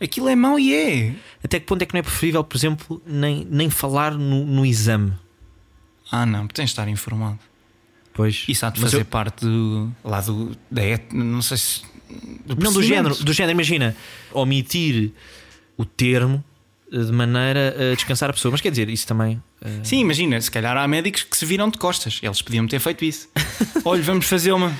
Aquilo 0.00 0.28
é 0.28 0.34
mau 0.34 0.58
e 0.58 0.74
é. 0.74 1.14
Até 1.44 1.60
que 1.60 1.66
ponto 1.66 1.82
é 1.82 1.86
que 1.86 1.92
não 1.94 2.00
é 2.00 2.02
preferível, 2.02 2.42
por 2.42 2.56
exemplo, 2.56 3.00
nem, 3.06 3.46
nem 3.50 3.68
falar 3.70 4.12
no, 4.14 4.44
no 4.46 4.64
exame? 4.66 5.12
Ah, 6.10 6.24
não, 6.26 6.46
tens 6.48 6.66
de 6.66 6.72
estar 6.72 6.88
informado. 6.88 7.38
Pois. 8.14 8.44
Isso 8.48 8.64
há 8.64 8.70
de 8.70 8.80
fazer 8.80 9.00
eu- 9.02 9.04
parte 9.04 9.44
do, 9.44 9.92
lá 10.02 10.22
do, 10.22 10.56
da 10.70 10.82
et, 10.82 11.12
não 11.12 11.42
sei 11.42 11.56
se. 11.58 11.82
Não, 12.58 12.72
do 12.72 12.82
género, 12.82 13.14
do 13.14 13.32
género, 13.32 13.52
imagina, 13.52 13.96
omitir 14.32 15.12
o 15.76 15.84
termo 15.84 16.42
de 16.90 17.10
maneira 17.12 17.74
a 17.92 17.94
descansar 17.94 18.30
a 18.30 18.32
pessoa. 18.32 18.52
Mas 18.52 18.60
quer 18.60 18.70
dizer, 18.70 18.88
isso 18.88 19.06
também. 19.06 19.42
eh, 19.60 19.80
Sim, 19.82 19.98
imagina, 20.00 20.40
se 20.40 20.50
calhar 20.50 20.76
há 20.76 20.86
médicos 20.86 21.22
que 21.24 21.36
se 21.36 21.44
viram 21.44 21.68
de 21.68 21.78
costas. 21.78 22.20
Eles 22.22 22.40
podiam 22.42 22.66
ter 22.68 22.78
feito 22.78 23.04
isso. 23.04 23.28
Olha, 23.84 24.02
vamos 24.02 24.26
fazer 24.26 24.52
uma. 24.52 24.72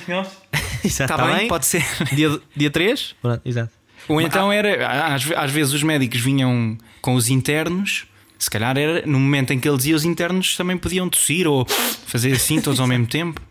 Está 0.83 1.05
tá 1.07 1.27
bem? 1.35 1.47
Pode 1.47 1.65
ser. 1.65 1.83
Dia, 2.13 2.39
dia 2.55 2.69
3? 2.69 3.15
Exato. 3.43 3.71
Ou 4.07 4.21
então 4.21 4.51
era, 4.51 5.13
às, 5.13 5.29
às 5.31 5.51
vezes 5.51 5.73
os 5.73 5.83
médicos 5.83 6.21
vinham 6.21 6.77
com 7.01 7.15
os 7.15 7.27
internos, 7.29 8.05
se 8.39 8.49
calhar 8.49 8.77
era 8.77 9.05
no 9.05 9.19
momento 9.19 9.51
em 9.51 9.59
que 9.59 9.67
ele 9.67 9.75
dizia 9.75 9.95
os 9.95 10.05
internos 10.05 10.55
também 10.55 10.77
podiam 10.77 11.09
tossir 11.09 11.45
ou 11.45 11.65
fazer 12.05 12.31
assim 12.31 12.61
todos 12.61 12.79
ao 12.79 12.87
mesmo 12.87 13.05
tempo. 13.05 13.41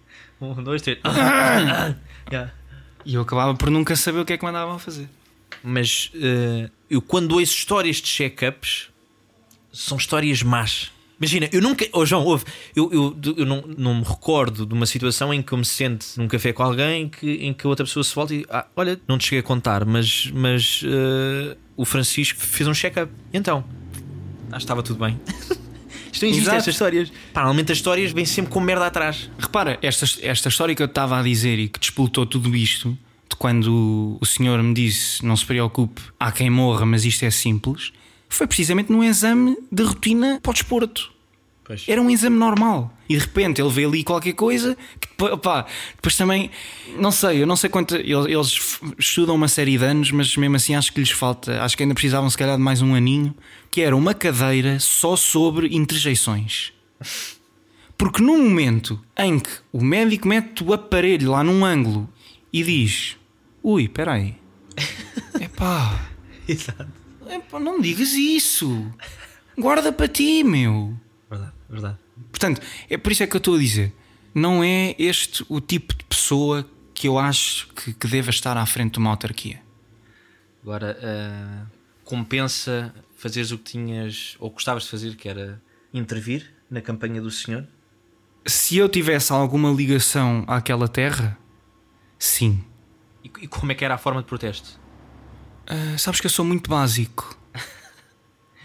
Um, 0.41 0.55
dois, 0.63 0.81
três. 0.81 0.99
Yeah. 2.33 2.53
E 3.07 3.15
eu 3.15 3.23
acabava 3.23 3.55
por 3.55 3.71
nunca 3.71 3.95
saber 3.95 4.19
o 4.19 4.25
que 4.25 4.33
é 4.33 4.37
que 4.37 4.45
mandavam 4.45 4.81
fazer. 4.81 5.09
Mas 5.63 6.11
eh, 6.15 6.69
eu 6.91 7.01
quando 7.01 7.33
ouço 7.33 7.53
histórias 7.53 7.97
de 7.97 8.03
check-ups 8.03 8.89
são 9.73 9.97
histórias 9.97 10.43
más. 10.43 10.91
Imagina, 11.19 11.49
eu 11.53 11.63
nunca. 11.63 11.87
Oh, 11.93 12.05
João, 12.05 12.25
ouve, 12.25 12.45
eu, 12.75 12.93
eu, 12.93 13.17
eu 13.37 13.47
não, 13.47 13.63
não 13.79 13.95
me 13.95 14.03
recordo 14.03 14.67
de 14.67 14.75
uma 14.75 14.85
situação 14.87 15.33
em 15.33 15.41
que 15.41 15.53
eu 15.53 15.59
me 15.59 15.65
sente 15.65 16.19
num 16.19 16.27
café 16.27 16.53
com 16.53 16.65
alguém 16.65 17.09
que, 17.09 17.31
em 17.35 17.55
que 17.55 17.65
a 17.65 17.71
outra 17.71 17.87
pessoa 17.87 18.03
se 18.03 18.13
volta 18.13 18.35
e. 18.35 18.45
Ah, 18.51 18.67
olha, 18.75 19.01
não 19.07 19.17
te 19.17 19.27
cheguei 19.27 19.39
a 19.39 19.43
contar, 19.43 19.85
mas, 19.85 20.31
mas 20.35 20.83
eh, 20.85 21.57
o 21.77 21.85
Francisco 21.85 22.41
fez 22.41 22.69
um 22.69 22.75
check-up. 22.75 23.11
Então? 23.33 23.65
Ah, 24.51 24.59
estava 24.59 24.83
tudo 24.83 24.99
bem. 24.99 25.19
Isto 26.17 26.23
não 26.23 26.31
existe 26.31 26.45
Exato. 26.45 26.57
estas 26.59 26.75
histórias. 26.75 27.13
Pá, 27.33 27.41
normalmente 27.43 27.73
as 27.73 27.79
histórias 27.79 28.13
vêm 28.13 28.25
sempre 28.25 28.51
com 28.51 28.61
merda 28.61 28.87
atrás. 28.87 29.31
Repara, 29.39 29.79
esta, 29.83 30.07
esta 30.23 30.49
história 30.49 30.75
que 30.75 30.83
eu 30.83 30.87
estava 30.87 31.19
a 31.19 31.23
dizer 31.23 31.59
e 31.59 31.69
que 31.69 31.79
despoltou 31.79 32.25
tudo 32.25 32.57
isto, 32.57 32.97
de 33.29 33.37
quando 33.37 34.17
o 34.21 34.27
senhor 34.27 34.63
me 34.63 34.73
disse 34.73 35.25
não 35.25 35.37
se 35.37 35.45
preocupe, 35.45 36.01
há 36.19 36.33
quem 36.33 36.49
morra, 36.49 36.87
mas 36.87 37.05
isto 37.05 37.25
é 37.25 37.31
simples, 37.31 37.93
foi 38.29 38.47
precisamente 38.47 38.91
num 38.91 39.05
exame 39.05 39.57
de 39.71 39.83
rotina 39.83 40.41
para 40.43 40.51
o 40.51 40.55
desporto. 40.55 41.13
Pois. 41.67 41.85
Era 41.89 42.01
um 42.01 42.09
exame 42.09 42.39
normal. 42.39 42.97
E 43.09 43.15
de 43.15 43.21
repente 43.21 43.61
ele 43.61 43.71
vê 43.71 43.85
ali 43.85 44.05
qualquer 44.05 44.35
coisa 44.35 44.77
que 45.01 45.09
depois, 45.09 45.33
opá, 45.33 45.67
depois 45.97 46.17
também, 46.17 46.49
não 46.97 47.11
sei, 47.11 47.43
eu 47.43 47.47
não 47.47 47.57
sei 47.57 47.69
quanto. 47.69 47.97
Eles, 47.97 48.79
estudam 48.97 49.35
uma 49.35 49.49
série 49.49 49.77
de 49.77 49.85
anos, 49.85 50.13
mas 50.13 50.37
mesmo 50.37 50.55
assim 50.55 50.77
acho 50.77 50.93
que 50.93 51.01
lhes 51.01 51.11
falta, 51.11 51.61
acho 51.65 51.77
que 51.77 51.83
ainda 51.83 51.95
precisavam 51.95 52.31
se 52.31 52.39
calhar 52.39 52.57
de 52.57 52.63
mais 52.63 52.83
um 52.83 52.95
aninho, 52.95 53.35
que 53.69 53.81
era 53.81 53.97
uma 53.97 54.15
cadeira 54.15 54.79
só 54.79 55.17
sobre 55.17 55.75
interjeições. 55.75 56.73
Porque 57.99 58.23
no 58.23 58.39
momento 58.39 59.01
em 59.19 59.41
que 59.41 59.51
o 59.73 59.83
médico 59.83 60.29
mete 60.29 60.63
o 60.63 60.73
aparelho 60.73 61.33
lá 61.33 61.43
num 61.43 61.65
ângulo 61.65 62.09
e 62.53 62.63
diz: 62.63 63.17
Ui, 63.61 63.85
espera 63.85 64.13
aí, 64.13 64.37
epá, 65.41 66.11
Exato. 66.47 66.87
epá, 67.29 67.59
não 67.59 67.81
digas 67.81 68.13
isso, 68.13 68.87
guarda 69.59 69.93
para 69.93 70.07
ti, 70.07 70.45
meu. 70.45 70.95
Verdade. 71.69 71.99
Portanto, 72.31 72.61
é 72.89 72.97
por 72.97 73.13
isso 73.13 73.23
é 73.23 73.27
que 73.27 73.37
eu 73.37 73.39
estou 73.39 73.55
a 73.55 73.59
dizer: 73.59 73.93
não 74.35 74.63
é 74.63 74.95
este 74.99 75.45
o 75.49 75.61
tipo 75.61 75.95
de 75.95 76.05
pessoa 76.05 76.69
que 76.95 77.09
eu 77.09 77.19
acho 77.19 77.69
que, 77.75 77.93
que 77.93 78.07
deva 78.07 78.31
estar 78.31 78.57
à 78.57 78.65
frente 78.65 78.95
de 78.95 78.99
uma 78.99 79.11
autarquia. 79.11 79.61
Agora, 80.63 80.99
ah, 81.03 81.67
compensa 82.05 82.95
fazeres 83.17 83.51
o 83.51 83.59
que 83.59 83.73
tinhas 83.73 84.37
ou 84.39 84.51
gostavas 84.51 84.85
de 84.85 84.91
fazer, 84.91 85.17
que 85.17 85.29
era 85.29 85.63
intervir 85.93 86.53
na 86.71 86.81
campanha 86.81 87.21
do 87.21 87.31
senhor? 87.31 87.67
Se 88.47 88.77
eu 88.77 88.89
tivesse 88.89 89.33
alguma 89.33 89.71
ligação 89.71 90.45
àquela 90.47 90.89
terra, 90.89 91.39
sim. 92.19 92.65
E, 93.23 93.31
e 93.43 93.49
como 93.49 93.73
é 93.73 93.75
que 93.75 93.85
era 93.85 93.95
a 93.95 93.99
forma 93.99 94.23
de 94.23 94.29
protesto? 94.29 94.81
Ah, 95.67 95.99
sabes 95.99 96.21
que 96.21 96.27
eu 96.27 96.31
sou 96.31 96.45
muito 96.45 96.71
básico. 96.71 97.37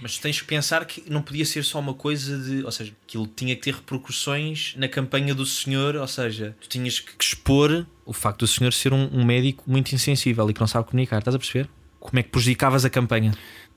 Mas 0.02 0.18
tens 0.18 0.42
que 0.42 0.48
pensar 0.48 0.84
que 0.86 1.04
não 1.10 1.22
podia 1.22 1.46
ser 1.46 1.64
só 1.64 1.80
uma 1.80 1.94
coisa 1.94 2.38
de. 2.38 2.64
Ou 2.64 2.72
seja, 2.72 2.94
aquilo 3.08 3.28
tinha 3.28 3.56
que 3.56 3.62
ter 3.62 3.76
repercussões 3.76 4.74
na 4.76 4.88
campanha 4.88 5.36
do 5.36 5.46
senhor, 5.46 5.96
ou 5.96 6.08
seja, 6.08 6.56
tu 6.60 6.68
tinhas 6.68 7.00
que 7.00 7.12
expor 7.20 7.86
o 8.06 8.14
facto 8.14 8.40
do 8.40 8.48
senhor 8.48 8.74
ser 8.74 8.94
um, 8.94 9.10
um 9.14 9.24
médico 9.24 9.64
muito 9.68 9.94
insensível 9.94 10.50
e 10.50 10.54
que 10.54 10.60
não 10.60 10.68
sabe 10.68 10.88
comunicar. 10.88 11.20
Estás 11.20 11.36
a 11.36 11.40
perceber? 11.40 11.70
Como 12.00 12.20
é 12.20 12.24
que 12.24 12.30
prejudicavas 12.30 12.84
a 12.84 12.90
campanha? 12.90 13.32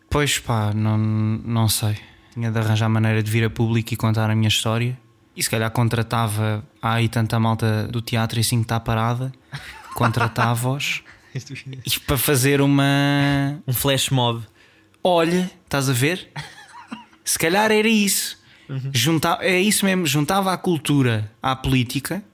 Pois 0.08 0.38
pá, 0.38 0.72
não, 0.72 0.96
não 0.96 1.68
sei. 1.68 1.96
Tinha 2.32 2.50
de 2.50 2.58
arranjar 2.58 2.88
maneira 2.88 3.22
de 3.22 3.30
vir 3.30 3.44
a 3.44 3.50
público 3.50 3.92
e 3.92 3.96
contar 3.96 4.30
a 4.30 4.34
minha 4.34 4.48
história. 4.48 4.98
E 5.36 5.42
se 5.42 5.50
calhar 5.50 5.70
contratava. 5.70 6.64
Há 6.80 6.94
aí 6.94 7.08
tanta 7.08 7.38
malta 7.38 7.86
do 7.88 8.00
teatro 8.00 8.38
e 8.38 8.40
assim 8.40 8.58
que 8.58 8.64
está 8.64 8.80
parada. 8.80 9.32
Contratava-os 9.94 11.02
e 11.34 12.00
para 12.00 12.16
fazer 12.16 12.60
uma. 12.60 13.60
Um 13.66 13.72
flash 13.72 14.10
mob. 14.10 14.42
Olha, 15.06 15.50
estás 15.64 15.90
a 15.90 15.92
ver? 15.92 16.30
Se 17.22 17.38
calhar 17.38 17.70
era 17.70 17.86
isso. 17.86 18.42
Junta, 18.90 19.38
é 19.42 19.60
isso 19.60 19.84
mesmo, 19.84 20.06
juntava 20.06 20.50
a 20.50 20.56
cultura 20.56 21.30
à 21.42 21.54
política 21.54 22.24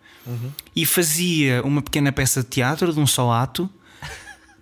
e 0.77 0.87
fazia 0.87 1.61
uma 1.65 1.83
pequena 1.83 2.13
peça 2.13 2.41
de 2.41 2.49
teatro 2.49 2.93
de 2.93 3.01
um 3.01 3.07
só 3.07 3.33
ato 3.33 3.69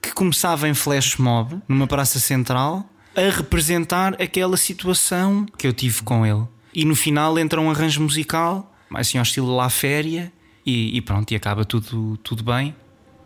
que 0.00 0.12
começava 0.12 0.66
em 0.66 0.72
flash 0.72 1.16
mob 1.18 1.60
numa 1.68 1.86
praça 1.86 2.18
central 2.18 2.88
a 3.14 3.30
representar 3.30 4.14
aquela 4.20 4.56
situação 4.56 5.44
que 5.58 5.66
eu 5.66 5.72
tive 5.74 6.02
com 6.02 6.24
ele. 6.24 6.44
E 6.72 6.86
no 6.86 6.96
final 6.96 7.38
entra 7.38 7.60
um 7.60 7.70
arranjo 7.70 8.00
musical, 8.00 8.74
assim 8.94 9.18
ao 9.18 9.24
estilo 9.24 9.54
La 9.54 9.68
Féria, 9.68 10.32
e, 10.64 10.96
e 10.96 11.00
pronto, 11.02 11.30
e 11.32 11.36
acaba 11.36 11.64
tudo, 11.64 12.16
tudo 12.18 12.42
bem. 12.42 12.74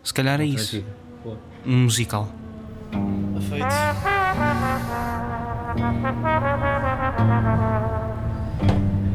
Se 0.03 0.13
calhar 0.13 0.41
é 0.41 0.45
isso. 0.45 0.83
Um 1.65 1.83
musical. 1.83 2.33
the 2.93 3.41
fight. 3.41 3.93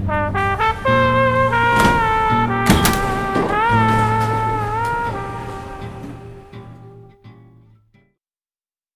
Thank 0.08 0.47